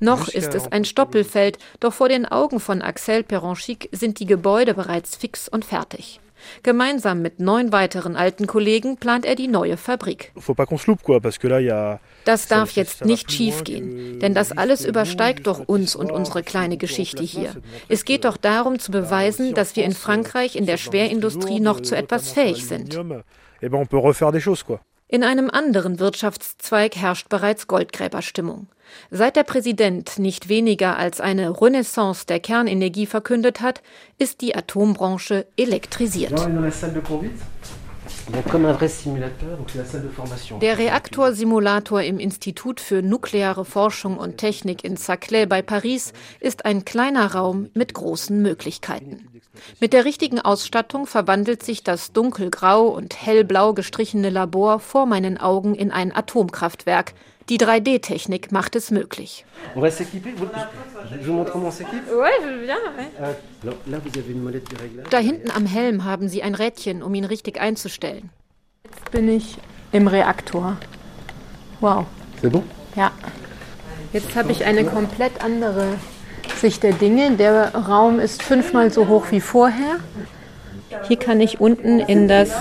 Noch 0.00 0.28
ist 0.28 0.54
es 0.54 0.70
ein 0.70 0.84
Stoppelfeld, 0.84 1.58
doch 1.80 1.92
vor 1.92 2.08
den 2.08 2.26
Augen 2.26 2.60
von 2.60 2.82
Axel 2.82 3.22
Peronchic 3.22 3.88
sind 3.92 4.18
die 4.20 4.26
Gebäude 4.26 4.74
bereits 4.74 5.16
fix 5.16 5.48
und 5.48 5.64
fertig. 5.64 6.20
Gemeinsam 6.62 7.22
mit 7.22 7.40
neun 7.40 7.72
weiteren 7.72 8.16
alten 8.16 8.46
Kollegen 8.46 8.96
plant 8.96 9.24
er 9.24 9.34
die 9.34 9.48
neue 9.48 9.76
Fabrik. 9.76 10.32
Das 12.24 12.48
darf 12.48 12.72
jetzt 12.72 13.04
nicht 13.04 13.32
schiefgehen, 13.32 14.20
denn 14.20 14.34
das 14.34 14.52
alles 14.52 14.84
übersteigt 14.84 15.46
doch 15.46 15.60
uns 15.66 15.96
und 15.96 16.10
unsere 16.10 16.42
kleine 16.42 16.76
Geschichte 16.76 17.22
hier. 17.22 17.56
Es 17.88 18.04
geht 18.04 18.24
doch 18.24 18.36
darum 18.36 18.78
zu 18.78 18.90
beweisen, 18.92 19.54
dass 19.54 19.76
wir 19.76 19.84
in 19.84 19.92
Frankreich 19.92 20.56
in 20.56 20.66
der 20.66 20.76
Schwerindustrie 20.76 21.60
noch 21.60 21.80
zu 21.80 21.96
etwas 21.96 22.32
fähig 22.32 22.66
sind. 22.66 22.98
In 25.12 25.24
einem 25.24 25.50
anderen 25.50 25.98
Wirtschaftszweig 25.98 26.96
herrscht 26.96 27.28
bereits 27.28 27.66
Goldgräberstimmung. 27.66 28.68
Seit 29.10 29.36
der 29.36 29.42
Präsident 29.42 30.18
nicht 30.18 30.48
weniger 30.48 30.96
als 30.96 31.20
eine 31.20 31.60
Renaissance 31.60 32.24
der 32.24 32.40
Kernenergie 32.40 33.04
verkündet 33.04 33.60
hat, 33.60 33.82
ist 34.16 34.40
die 34.40 34.56
Atombranche 34.56 35.44
elektrisiert. 35.58 36.32
Der 40.60 40.78
Reaktorsimulator 40.78 42.02
im 42.02 42.18
Institut 42.18 42.80
für 42.80 43.02
nukleare 43.02 43.64
Forschung 43.64 44.16
und 44.16 44.38
Technik 44.38 44.84
in 44.84 44.96
Saclay 44.96 45.44
bei 45.44 45.60
Paris 45.60 46.14
ist 46.40 46.64
ein 46.64 46.84
kleiner 46.84 47.34
Raum 47.34 47.68
mit 47.74 47.92
großen 47.92 48.40
Möglichkeiten. 48.40 49.28
Mit 49.80 49.92
der 49.92 50.06
richtigen 50.06 50.40
Ausstattung 50.40 51.06
verwandelt 51.06 51.62
sich 51.62 51.84
das 51.84 52.12
dunkelgrau 52.12 52.86
und 52.86 53.20
hellblau 53.20 53.74
gestrichene 53.74 54.30
Labor 54.30 54.80
vor 54.80 55.04
meinen 55.04 55.36
Augen 55.36 55.74
in 55.74 55.90
ein 55.90 56.14
Atomkraftwerk, 56.14 57.12
die 57.48 57.58
3D-Technik 57.58 58.52
macht 58.52 58.76
es 58.76 58.90
möglich. 58.90 59.44
Euh, 59.74 59.82
da 65.10 65.18
hinten 65.18 65.50
am 65.50 65.66
Helm 65.66 66.04
haben 66.04 66.28
Sie 66.28 66.42
ein 66.42 66.54
Rädchen, 66.54 67.02
um 67.02 67.14
ihn 67.14 67.24
richtig 67.24 67.60
einzustellen. 67.60 68.30
Jetzt 68.84 69.10
bin 69.10 69.28
ich 69.28 69.58
im 69.92 70.08
Reaktor. 70.08 70.76
Wow. 71.80 72.06
Ja. 72.96 73.10
Jetzt 74.12 74.34
habe 74.36 74.52
ich 74.52 74.64
eine 74.64 74.84
komplett 74.84 75.42
andere 75.42 75.94
Sicht 76.60 76.82
der 76.82 76.92
Dinge. 76.92 77.32
Der 77.36 77.74
Raum 77.74 78.20
ist 78.20 78.42
fünfmal 78.42 78.92
so 78.92 79.08
hoch 79.08 79.26
wie 79.30 79.40
vorher. 79.40 79.98
Hier 81.08 81.16
kann 81.16 81.40
ich 81.40 81.60
unten 81.60 82.00
in 82.00 82.28
das 82.28 82.52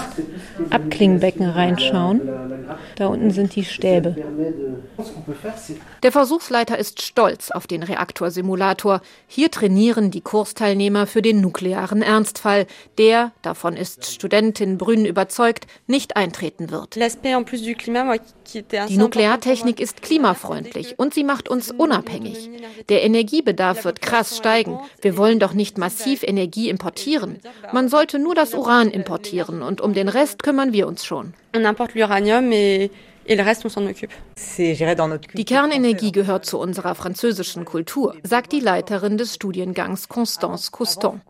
Abklingbecken 0.70 1.50
reinschauen. 1.50 2.22
Da 2.96 3.08
unten 3.08 3.32
sind 3.32 3.56
die 3.56 3.66
Stäbe. 3.66 4.16
Der 6.04 6.12
Versuchsleiter 6.12 6.78
ist 6.78 7.02
stolz 7.02 7.52
auf 7.52 7.68
den 7.68 7.84
Reaktorsimulator. 7.84 9.02
Hier 9.28 9.52
trainieren 9.52 10.12
die 10.12 10.22
Kursteilnehmer 10.22 11.08
für 11.08 11.22
den 11.22 11.42
nuklearen 11.42 12.02
Ernstfall, 12.02 12.68
der, 12.98 13.32
davon 13.42 13.76
ist 13.76 14.06
Studentin 14.12 14.78
Brünn 14.78 15.06
überzeugt, 15.06 15.68
nicht 15.88 16.16
eintreten 16.16 16.72
wird. 16.72 16.96
Die 18.54 18.98
Nukleartechnik 18.98 19.80
ist 19.80 20.02
klimafreundlich 20.02 20.96
und 20.98 21.14
sie 21.14 21.24
macht 21.24 21.50
uns 21.50 21.72
unabhängig. 21.72 22.50
Der 22.90 23.04
Energiebedarf 23.04 23.86
wird 23.86 24.02
krass 24.02 24.38
steigen. 24.38 24.80
Wir 25.02 25.18
wollen 25.18 25.40
doch 25.40 25.54
nicht 25.54 25.78
massiv 25.78 26.24
Energie 26.24 26.70
importieren. 26.70 27.40
Man 27.72 27.90
sollte 27.90 28.20
nur 28.20 28.36
das 28.36 28.54
Uran 28.54 28.90
importieren 28.90 29.62
und 29.62 29.82
um 29.82 29.94
den 29.94 30.10
Rest 30.10 30.44
kümmern 30.44 30.74
wir 30.74 30.88
uns 30.88 31.06
schon. 31.06 31.34
On 31.56 31.66
importe 31.66 32.00
l'uranium 32.00 32.52
et 32.54 32.92
Et 33.32 33.36
le 33.38 33.44
reste, 33.44 33.64
on 33.66 33.70
s'en 33.70 33.88
occupe. 33.88 34.12
Die 35.36 35.46
Kernenergie 35.46 36.12
gehört 36.12 36.46
zu 36.46 36.60
unserer 36.60 36.96
französischen 36.96 37.64
Kultur, 37.64 38.14
sagt 38.24 38.52
die 38.52 38.60
Leiterin 38.60 39.18
des 39.18 39.36
Studiengangs 39.36 40.10
Constance 40.10 40.70
Couston. 40.72 41.22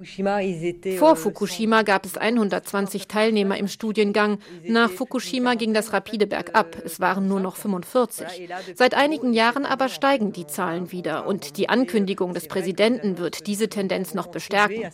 Vor 0.97 1.15
Fukushima 1.15 1.83
gab 1.83 2.07
es 2.07 2.17
120 2.17 3.07
Teilnehmer 3.07 3.55
im 3.55 3.67
Studiengang. 3.67 4.39
Nach 4.67 4.89
Fukushima 4.89 5.53
ging 5.53 5.75
das 5.75 5.93
rapide 5.93 6.25
bergab. 6.25 6.75
Es 6.83 6.99
waren 6.99 7.27
nur 7.27 7.39
noch 7.39 7.55
45. 7.55 8.49
Seit 8.73 8.95
einigen 8.95 9.33
Jahren 9.33 9.67
aber 9.67 9.87
steigen 9.87 10.31
die 10.31 10.47
Zahlen 10.47 10.91
wieder 10.91 11.27
und 11.27 11.57
die 11.57 11.69
Ankündigung 11.69 12.33
des 12.33 12.47
Präsidenten 12.47 13.19
wird 13.19 13.45
diese 13.45 13.69
Tendenz 13.69 14.15
noch 14.15 14.25
bestärken. 14.25 14.89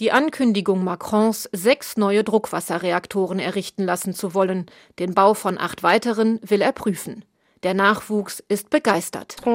Die 0.00 0.10
Ankündigung 0.10 0.82
Macrons, 0.82 1.48
sechs 1.52 1.96
neue 1.96 2.24
Druckwasserreaktoren 2.24 3.38
errichten 3.38 3.84
lassen 3.84 4.12
zu 4.12 4.34
wollen, 4.34 4.66
den 4.98 5.14
Bau 5.14 5.34
von 5.34 5.56
acht 5.56 5.84
weiteren 5.84 6.15
weiteren 6.16 6.40
will 6.42 6.62
er 6.62 6.72
prüfen. 6.72 7.24
Der 7.62 7.74
Nachwuchs 7.74 8.42
ist 8.48 8.70
begeistert. 8.70 9.36
Euh, 9.44 9.50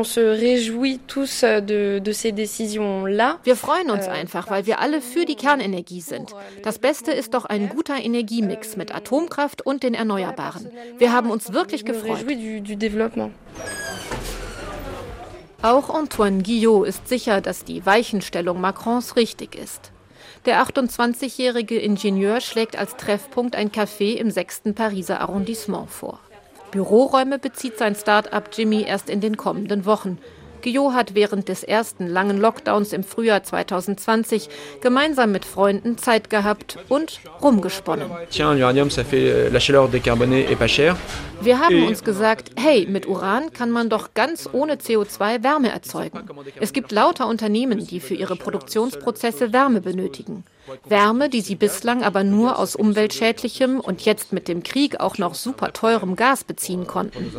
wir 3.44 3.56
freuen 3.56 3.92
uns 3.92 4.08
euh, 4.08 4.12
einfach, 4.12 4.50
weil 4.50 4.66
wir 4.66 4.80
alle 4.80 5.02
für 5.02 5.26
die 5.26 5.36
Kernenergie 5.36 6.02
sind. 6.02 6.34
Das 6.64 6.80
Beste 6.80 7.12
ist 7.12 7.36
doch 7.36 7.46
ein 7.46 7.70
guter 7.70 8.04
Energiemix 8.04 8.76
mit 8.76 8.94
Atomkraft 8.94 9.66
und 9.66 9.84
den 9.84 9.94
Erneuerbaren. 9.94 10.72
Wir 10.98 11.14
haben 11.14 11.30
uns 11.30 11.54
wirklich 11.54 11.86
gefreut. 11.86 12.26
Auch 15.62 15.90
Antoine 15.92 16.42
Guillot 16.42 16.88
ist 16.88 17.08
sicher, 17.08 17.40
dass 17.40 17.64
die 17.64 17.86
Weichenstellung 17.86 18.60
Macrons 18.60 19.16
richtig 19.16 19.56
ist. 19.56 19.92
Der 20.46 20.66
28-jährige 20.66 21.78
Ingenieur 21.78 22.42
schlägt 22.42 22.76
als 22.76 22.98
Treffpunkt 22.98 23.56
ein 23.56 23.72
Café 23.72 24.16
im 24.16 24.32
6. 24.32 24.74
Pariser 24.74 25.22
Arrondissement 25.22 25.88
vor. 25.88 26.20
Büroräume 26.72 27.38
bezieht 27.38 27.78
sein 27.78 27.96
Start-up 27.96 28.50
Jimmy 28.54 28.84
erst 28.84 29.10
in 29.10 29.22
den 29.22 29.38
kommenden 29.38 29.86
Wochen. 29.86 30.18
Guillot 30.62 30.94
hat 30.94 31.16
während 31.16 31.50
des 31.50 31.64
ersten 31.64 32.08
langen 32.08 32.38
Lockdowns 32.38 32.94
im 32.94 33.04
Frühjahr 33.04 33.44
2020 33.44 34.50
gemeinsam 34.82 35.32
mit 35.32 35.44
Freunden 35.44 35.98
Zeit 35.98 36.30
gehabt 36.30 36.78
und 36.88 37.20
rumgesponnen. 37.42 38.10
Wir 41.44 41.60
haben 41.60 41.88
uns 41.88 42.04
gesagt, 42.04 42.52
hey, 42.56 42.86
mit 42.88 43.08
Uran 43.08 43.52
kann 43.52 43.72
man 43.72 43.90
doch 43.90 44.14
ganz 44.14 44.48
ohne 44.52 44.76
CO2 44.76 45.44
Wärme 45.44 45.72
erzeugen. 45.72 46.20
Es 46.60 46.72
gibt 46.74 46.92
lauter 46.92 47.28
Unternehmen, 47.28 47.86
die 47.86 48.00
für 48.00 48.14
ihre 48.14 48.36
Produktionsprozesse 48.36 49.52
Wärme 49.52 49.82
benötigen. 49.82 50.44
Wärme, 50.86 51.30
die 51.30 51.42
sie 51.42 51.56
bislang 51.56 52.04
aber 52.04 52.24
nur 52.24 52.60
aus 52.60 52.76
umweltschädlichem 52.76 53.80
und 53.80 54.06
jetzt 54.06 54.32
mit 54.32 54.48
dem 54.48 54.62
Krieg 54.62 55.00
auch 55.00 55.18
noch 55.18 55.34
super 55.34 55.74
teurem 55.74 56.16
Gas 56.16 56.44
beziehen 56.44 56.86
konnten. 56.86 57.32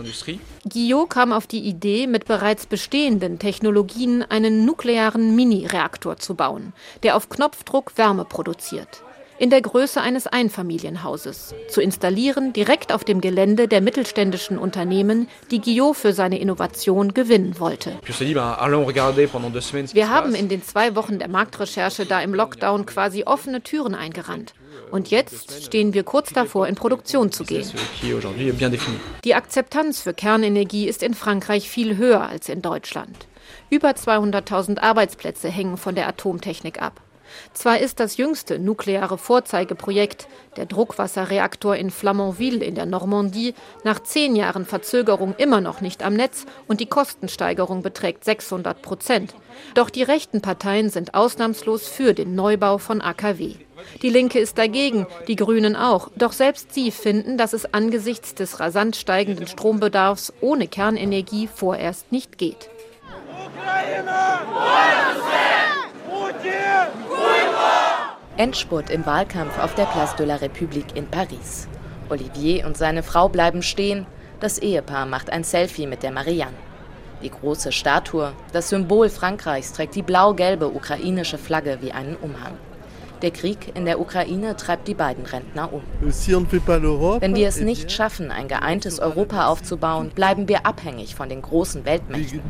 Guillot 0.69 1.11
kam 1.11 1.33
auf 1.33 1.47
die 1.47 1.61
Idee, 1.61 2.07
mit 2.07 2.27
bereits 2.27 2.67
bestehenden 2.67 3.39
Technologien 3.39 4.23
einen 4.23 4.65
nuklearen 4.65 5.37
Mini-Reaktor 5.37 6.17
zu 6.17 6.35
bauen, 6.35 6.73
der 7.03 7.17
auf 7.17 7.29
Knopfdruck 7.29 7.97
Wärme 7.97 8.25
produziert 8.25 9.03
in 9.43 9.51
der 9.51 9.61
Größe 9.61 10.01
eines 10.01 10.29
Einfamilienhauses, 10.29 11.53
zu 11.69 11.81
installieren 11.81 12.53
direkt 12.53 12.93
auf 12.93 13.03
dem 13.03 13.21
Gelände 13.21 13.67
der 13.67 13.81
mittelständischen 13.81 14.57
Unternehmen, 14.57 15.27
die 15.51 15.61
Guillot 15.61 15.97
für 15.97 16.13
seine 16.13 16.39
Innovation 16.39 17.13
gewinnen 17.13 17.59
wollte. 17.59 17.99
Wir 18.05 20.11
haben 20.11 20.35
in 20.37 20.49
den 20.49 20.63
zwei 20.63 20.95
Wochen 20.95 21.19
der 21.19 21.27
Marktrecherche 21.27 22.07
da 22.07 22.21
im 22.21 22.35
Lockdown 22.35 22.87
quasi 22.87 23.25
offene 23.25 23.63
Türen 23.63 23.97
eingerannt. 23.97 24.55
Und 24.93 25.11
jetzt 25.11 25.65
stehen 25.65 25.93
wir 25.93 26.05
kurz 26.05 26.33
davor, 26.33 26.69
in 26.69 26.77
Produktion 26.77 27.33
zu 27.33 27.43
gehen. 27.43 27.69
Die 29.25 29.35
Akzeptanz 29.35 30.01
für 30.01 30.15
Kernenergie 30.15 30.87
ist 30.87 31.03
in 31.03 31.15
Frankreich 31.15 31.69
viel 31.69 31.97
höher 31.97 32.29
als 32.29 32.49
in 32.49 32.63
Deutschland. 32.63 33.27
Über 33.71 33.91
200.000 33.91 34.79
Arbeitsplätze 34.79 35.49
hängen 35.49 35.79
von 35.79 35.97
der 35.97 36.07
Atomtechnik 36.07 36.81
ab. 36.81 37.01
Zwar 37.53 37.79
ist 37.79 38.01
das 38.01 38.17
jüngste 38.17 38.59
nukleare 38.59 39.19
Vorzeigeprojekt, 39.19 40.29
der 40.57 40.67
Druckwasserreaktor 40.67 41.77
in 41.77 41.91
Flamanville 41.91 42.65
in 42.65 42.75
der 42.75 42.87
Normandie, 42.87 43.55
nach 43.85 44.01
zehn 44.01 44.37
Jahren 44.37 44.65
Verzögerung 44.65 45.35
immer 45.39 45.61
noch 45.61 45.81
nicht 45.81 46.03
am 46.03 46.15
Netz 46.15 46.47
und 46.69 46.81
die 46.81 46.87
Kostensteigerung 46.87 47.83
beträgt 47.83 48.25
600 48.25 48.83
Prozent. 48.83 49.35
Doch 49.75 49.91
die 49.91 50.03
rechten 50.03 50.41
Parteien 50.41 50.91
sind 50.91 51.15
ausnahmslos 51.15 51.89
für 51.89 52.15
den 52.15 52.35
Neubau 52.35 52.79
von 52.79 53.01
AKW. 53.01 53.55
Die 54.03 54.11
Linke 54.11 54.39
ist 54.39 54.59
dagegen, 54.59 55.07
die 55.29 55.37
Grünen 55.37 55.77
auch. 55.77 56.09
Doch 56.17 56.33
selbst 56.33 56.73
sie 56.73 56.91
finden, 56.91 57.37
dass 57.37 57.53
es 57.53 57.73
angesichts 57.75 58.35
des 58.35 58.61
rasant 58.61 58.97
steigenden 58.97 59.47
Strombedarfs 59.47 60.33
ohne 60.41 60.69
Kernenergie 60.69 61.49
vorerst 61.53 62.13
nicht 62.13 62.39
geht. 62.39 62.71
Ukraine! 63.63 65.02
Endspurt 68.39 68.89
im 68.89 69.05
Wahlkampf 69.05 69.59
auf 69.59 69.75
der 69.75 69.85
Place 69.85 70.17
de 70.17 70.25
la 70.25 70.37
République 70.37 70.95
in 70.95 71.07
Paris. 71.07 71.69
Olivier 72.09 72.67
und 72.67 72.79
seine 72.79 73.03
Frau 73.03 73.29
bleiben 73.29 73.63
stehen. 73.63 74.07
Das 74.41 74.59
Ehepaar 74.59 75.05
macht 75.05 75.31
ein 75.31 75.45
Selfie 75.45 75.87
mit 75.87 76.03
der 76.03 76.13
Marianne. 76.13 76.57
Die 77.23 77.31
große 77.31 77.73
Statue, 77.73 78.33
das 78.53 78.71
Symbol 78.71 79.11
Frankreichs, 79.11 79.73
trägt 79.73 79.95
die 79.95 80.03
blau-gelbe 80.03 80.69
ukrainische 80.69 81.37
Flagge 81.37 81.79
wie 81.83 81.93
einen 81.93 82.17
Umhang. 82.17 82.55
Der 83.21 83.33
Krieg 83.33 83.71
in 83.75 83.85
der 83.85 84.01
Ukraine 84.01 84.57
treibt 84.57 84.89
die 84.89 84.95
beiden 84.95 85.27
Rentner 85.27 85.71
um. 85.71 85.83
Wenn 86.01 87.37
wir 87.37 87.49
es 87.49 87.61
nicht 87.61 87.93
schaffen, 87.93 88.33
ein 88.33 88.49
geeintes 88.49 88.99
Europa 88.99 89.47
aufzubauen, 89.47 90.11
bleiben 90.13 90.49
wir 90.49 90.67
abhängig 90.67 91.15
von 91.15 91.29
den 91.29 91.43
großen 91.43 91.85
Weltmächten, 91.85 92.41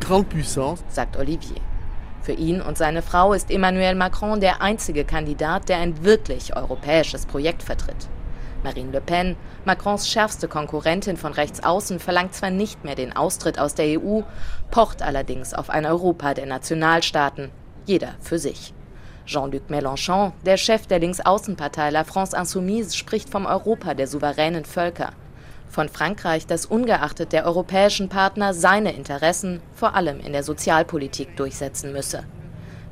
sagt 0.89 1.17
Olivier. 1.19 1.61
Für 2.23 2.33
ihn 2.33 2.63
und 2.63 2.79
seine 2.79 3.03
Frau 3.03 3.33
ist 3.33 3.51
Emmanuel 3.51 3.97
Macron 3.97 4.41
der 4.41 4.63
einzige 4.63 5.05
Kandidat, 5.05 5.69
der 5.69 5.79
ein 5.79 6.05
wirklich 6.05 6.55
europäisches 6.55 7.27
Projekt 7.27 7.65
vertritt. 7.65 8.09
Marine 8.63 8.93
Le 8.93 9.01
Pen, 9.01 9.35
Macrons 9.65 10.09
schärfste 10.09 10.47
Konkurrentin 10.47 11.17
von 11.17 11.33
rechts 11.33 11.65
außen, 11.65 11.99
verlangt 11.99 12.35
zwar 12.35 12.51
nicht 12.51 12.85
mehr 12.85 12.95
den 12.95 13.17
Austritt 13.17 13.59
aus 13.59 13.75
der 13.75 14.01
EU, 14.01 14.21
pocht 14.71 15.03
allerdings 15.03 15.53
auf 15.53 15.69
ein 15.69 15.85
Europa 15.85 16.35
der 16.35 16.47
Nationalstaaten, 16.47 17.51
jeder 17.87 18.15
für 18.21 18.39
sich. 18.39 18.73
Jean-Luc 19.27 19.69
Mélenchon, 19.69 20.33
der 20.47 20.57
Chef 20.57 20.87
der 20.87 21.01
Linksaußenpartei 21.01 21.91
La 21.91 22.05
France 22.05 22.37
Insoumise, 22.37 22.97
spricht 22.97 23.31
vom 23.31 23.47
Europa 23.47 23.95
der 23.95 24.07
souveränen 24.07 24.65
Völker. 24.65 25.13
Von 25.73 25.89
Frankreich, 25.89 26.47
das 26.47 26.67
ungeachtet 26.67 27.33
der 27.33 27.47
europäischen 27.47 28.11
Partner 28.11 28.53
seine 28.53 28.93
Interessen, 28.93 29.63
vor 29.75 29.95
allem 29.95 30.21
in 30.21 30.35
der 30.35 30.43
Sozialpolitik, 30.43 31.35
durchsetzen 31.39 31.95
müsse. 31.95 32.25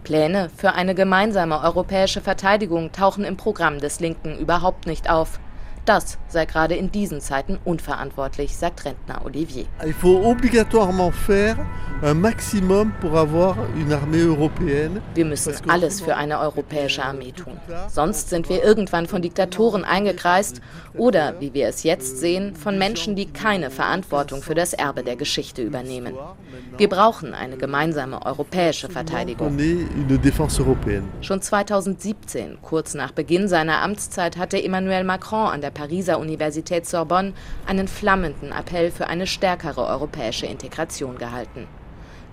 Pläne 0.02 0.48
für 0.56 0.72
eine 0.72 0.94
gemeinsame 0.94 1.60
europäische 1.60 2.22
Verteidigung 2.22 2.90
tauchen 2.90 3.24
im 3.24 3.36
Programm 3.36 3.80
des 3.80 4.00
Linken 4.00 4.38
überhaupt 4.38 4.86
nicht 4.86 5.10
auf. 5.10 5.38
Das 5.84 6.18
sei 6.28 6.44
gerade 6.44 6.74
in 6.74 6.92
diesen 6.92 7.20
Zeiten 7.20 7.58
unverantwortlich, 7.64 8.56
sagt 8.56 8.84
Rentner 8.84 9.24
Olivier. 9.24 9.66
Il 9.84 9.92
faut 9.92 10.24
obligatoirement 10.24 11.12
faire 11.14 11.56
un 12.02 12.14
maximum 12.14 12.92
pour 13.00 13.16
avoir 13.16 13.56
une 13.74 13.92
armée 13.92 14.22
européenne. 14.22 15.00
Wir 15.14 15.24
müssen 15.24 15.54
alles 15.68 16.00
für 16.00 16.16
eine 16.16 16.38
europäische 16.38 17.02
Armee 17.02 17.32
tun. 17.32 17.58
Sonst 17.88 18.30
sind 18.30 18.48
wir 18.48 18.62
irgendwann 18.62 19.06
von 19.06 19.22
Diktatoren 19.22 19.84
eingekreist 19.84 20.60
oder, 20.94 21.40
wie 21.40 21.55
wir 21.55 21.68
es 21.68 21.83
jetzt 21.83 22.18
sehen, 22.18 22.57
von 22.57 22.79
Menschen, 22.79 23.14
die 23.14 23.26
keine 23.26 23.70
Verantwortung 23.70 24.42
für 24.42 24.55
das 24.55 24.72
Erbe 24.72 25.03
der 25.03 25.16
Geschichte 25.16 25.62
übernehmen. 25.62 26.14
Wir 26.76 26.88
brauchen 26.88 27.35
eine 27.35 27.57
gemeinsame 27.57 28.24
europäische 28.24 28.88
Verteidigung. 28.88 29.57
Schon 31.20 31.42
2017, 31.42 32.59
kurz 32.62 32.94
nach 32.94 33.12
Beginn 33.12 33.48
seiner 33.48 33.83
Amtszeit, 33.83 34.37
hatte 34.37 34.62
Emmanuel 34.62 35.05
Macron 35.05 35.48
an 35.48 35.61
der 35.61 35.70
Pariser 35.70 36.18
Universität 36.18 36.87
Sorbonne 36.87 37.35
einen 37.66 37.88
flammenden 37.88 38.53
Appell 38.53 38.90
für 38.90 39.07
eine 39.07 39.26
stärkere 39.26 39.87
europäische 39.87 40.46
Integration 40.46 41.18
gehalten. 41.18 41.66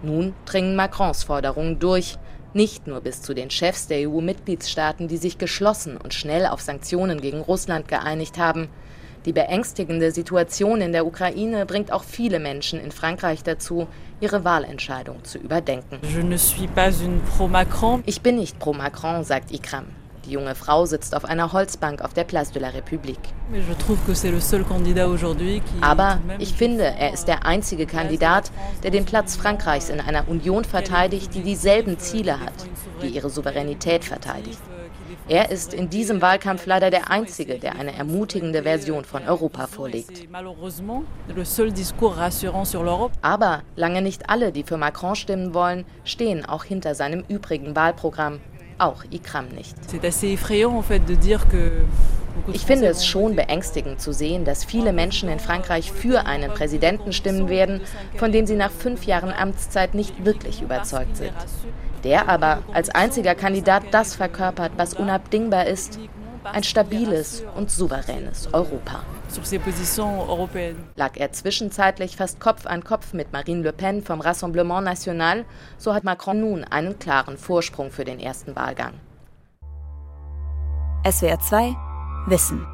Nun 0.01 0.33
dringen 0.45 0.75
Macrons 0.75 1.23
Forderungen 1.23 1.79
durch, 1.79 2.17
nicht 2.53 2.87
nur 2.87 3.01
bis 3.01 3.21
zu 3.21 3.33
den 3.33 3.49
Chefs 3.49 3.87
der 3.87 4.09
EU-Mitgliedstaaten, 4.09 5.07
die 5.07 5.17
sich 5.17 5.37
geschlossen 5.37 5.97
und 5.97 6.13
schnell 6.13 6.45
auf 6.45 6.61
Sanktionen 6.61 7.21
gegen 7.21 7.41
Russland 7.41 7.87
geeinigt 7.87 8.37
haben. 8.37 8.69
Die 9.25 9.33
beängstigende 9.33 10.11
Situation 10.11 10.79
in 10.79 10.93
der 10.93 11.05
Ukraine 11.05 11.65
bringt 11.65 11.91
auch 11.91 12.03
viele 12.03 12.39
Menschen 12.39 12.79
in 12.79 12.91
Frankreich 12.91 13.43
dazu, 13.43 13.87
ihre 14.21 14.45
Wahlentscheidung 14.45 15.23
zu 15.25 15.37
überdenken. 15.37 15.99
Ich 18.05 18.21
bin 18.21 18.37
nicht 18.37 18.57
pro 18.57 18.73
Macron, 18.73 19.23
sagt 19.25 19.51
Ikram. 19.51 19.87
Die 20.27 20.33
junge 20.33 20.55
Frau 20.55 20.85
sitzt 20.85 21.15
auf 21.15 21.23
einer 21.23 21.53
Holzbank 21.53 22.01
auf 22.01 22.13
der 22.13 22.25
Place 22.25 22.51
de 22.51 22.61
la 22.61 22.67
République. 22.67 23.17
Aber 25.79 26.19
ich 26.37 26.53
finde, 26.53 26.83
er 26.83 27.13
ist 27.13 27.29
der 27.29 27.45
einzige 27.45 27.85
Kandidat, 27.85 28.51
der 28.83 28.91
den 28.91 29.05
Platz 29.05 29.37
Frankreichs 29.37 29.87
in 29.87 30.01
einer 30.01 30.27
Union 30.27 30.65
verteidigt, 30.65 31.33
die 31.33 31.43
dieselben 31.43 31.97
Ziele 31.97 32.41
hat, 32.41 32.53
die 33.01 33.07
ihre 33.07 33.29
Souveränität 33.29 34.03
verteidigt. 34.03 34.59
Er 35.29 35.49
ist 35.49 35.73
in 35.73 35.89
diesem 35.89 36.21
Wahlkampf 36.21 36.65
leider 36.65 36.89
der 36.89 37.09
Einzige, 37.09 37.57
der 37.57 37.75
eine 37.75 37.95
ermutigende 37.95 38.63
Version 38.63 39.05
von 39.05 39.23
Europa 39.23 39.67
vorlegt. 39.67 40.27
Aber 43.21 43.61
lange 43.77 44.01
nicht 44.01 44.29
alle, 44.29 44.51
die 44.51 44.63
für 44.63 44.77
Macron 44.77 45.15
stimmen 45.15 45.53
wollen, 45.53 45.85
stehen 46.03 46.45
auch 46.45 46.65
hinter 46.65 46.95
seinem 46.95 47.23
übrigen 47.29 47.77
Wahlprogramm 47.77 48.41
auch 48.77 49.03
Ikram 49.09 49.49
nicht. 49.49 49.75
Ich 52.53 52.65
finde 52.65 52.87
es 52.87 53.05
schon 53.05 53.35
beängstigend 53.35 53.99
zu 53.99 54.13
sehen, 54.13 54.45
dass 54.45 54.63
viele 54.63 54.93
Menschen 54.93 55.27
in 55.29 55.39
Frankreich 55.39 55.91
für 55.91 56.25
einen 56.25 56.51
Präsidenten 56.51 57.11
stimmen 57.11 57.49
werden, 57.49 57.81
von 58.15 58.31
dem 58.31 58.45
sie 58.45 58.55
nach 58.55 58.71
fünf 58.71 59.05
Jahren 59.05 59.33
Amtszeit 59.33 59.95
nicht 59.95 60.23
wirklich 60.23 60.61
überzeugt 60.61 61.17
sind. 61.17 61.33
Der 62.03 62.29
aber 62.29 62.59
als 62.73 62.89
einziger 62.89 63.35
Kandidat 63.35 63.83
das 63.91 64.15
verkörpert, 64.15 64.73
was 64.77 64.93
unabdingbar 64.93 65.65
ist, 65.65 65.99
ein 66.53 66.63
stabiles 66.63 67.43
und 67.55 67.71
souveränes 67.71 68.53
Europa. 68.53 69.03
Lag 70.95 71.17
er 71.17 71.31
zwischenzeitlich 71.31 72.15
fast 72.15 72.39
Kopf 72.39 72.65
an 72.65 72.83
Kopf 72.83 73.13
mit 73.13 73.31
Marine 73.31 73.63
Le 73.63 73.73
Pen 73.73 74.01
vom 74.01 74.21
Rassemblement 74.21 74.83
National, 74.83 75.45
so 75.77 75.93
hat 75.93 76.03
Macron 76.03 76.39
nun 76.39 76.63
einen 76.63 76.97
klaren 76.99 77.37
Vorsprung 77.37 77.91
für 77.91 78.05
den 78.05 78.19
ersten 78.19 78.55
Wahlgang. 78.55 78.93
SWR 81.09 81.39
2 81.39 81.75
Wissen. 82.27 82.65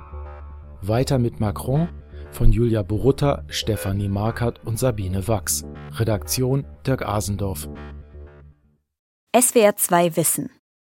Weiter 0.82 1.20
mit 1.20 1.40
Macron 1.40 1.90
von 2.32 2.52
Julia 2.52 2.82
Borutta, 2.82 3.44
Stefanie 3.48 4.10
Markert 4.10 4.60
und 4.66 4.80
Sabine 4.80 5.28
Wachs. 5.28 5.64
Redaktion 5.92 6.66
Dirk 6.86 7.04
Asendorf. 7.04 7.70
SWR 9.40 9.76
2 9.76 10.16
Wissen. 10.18 10.50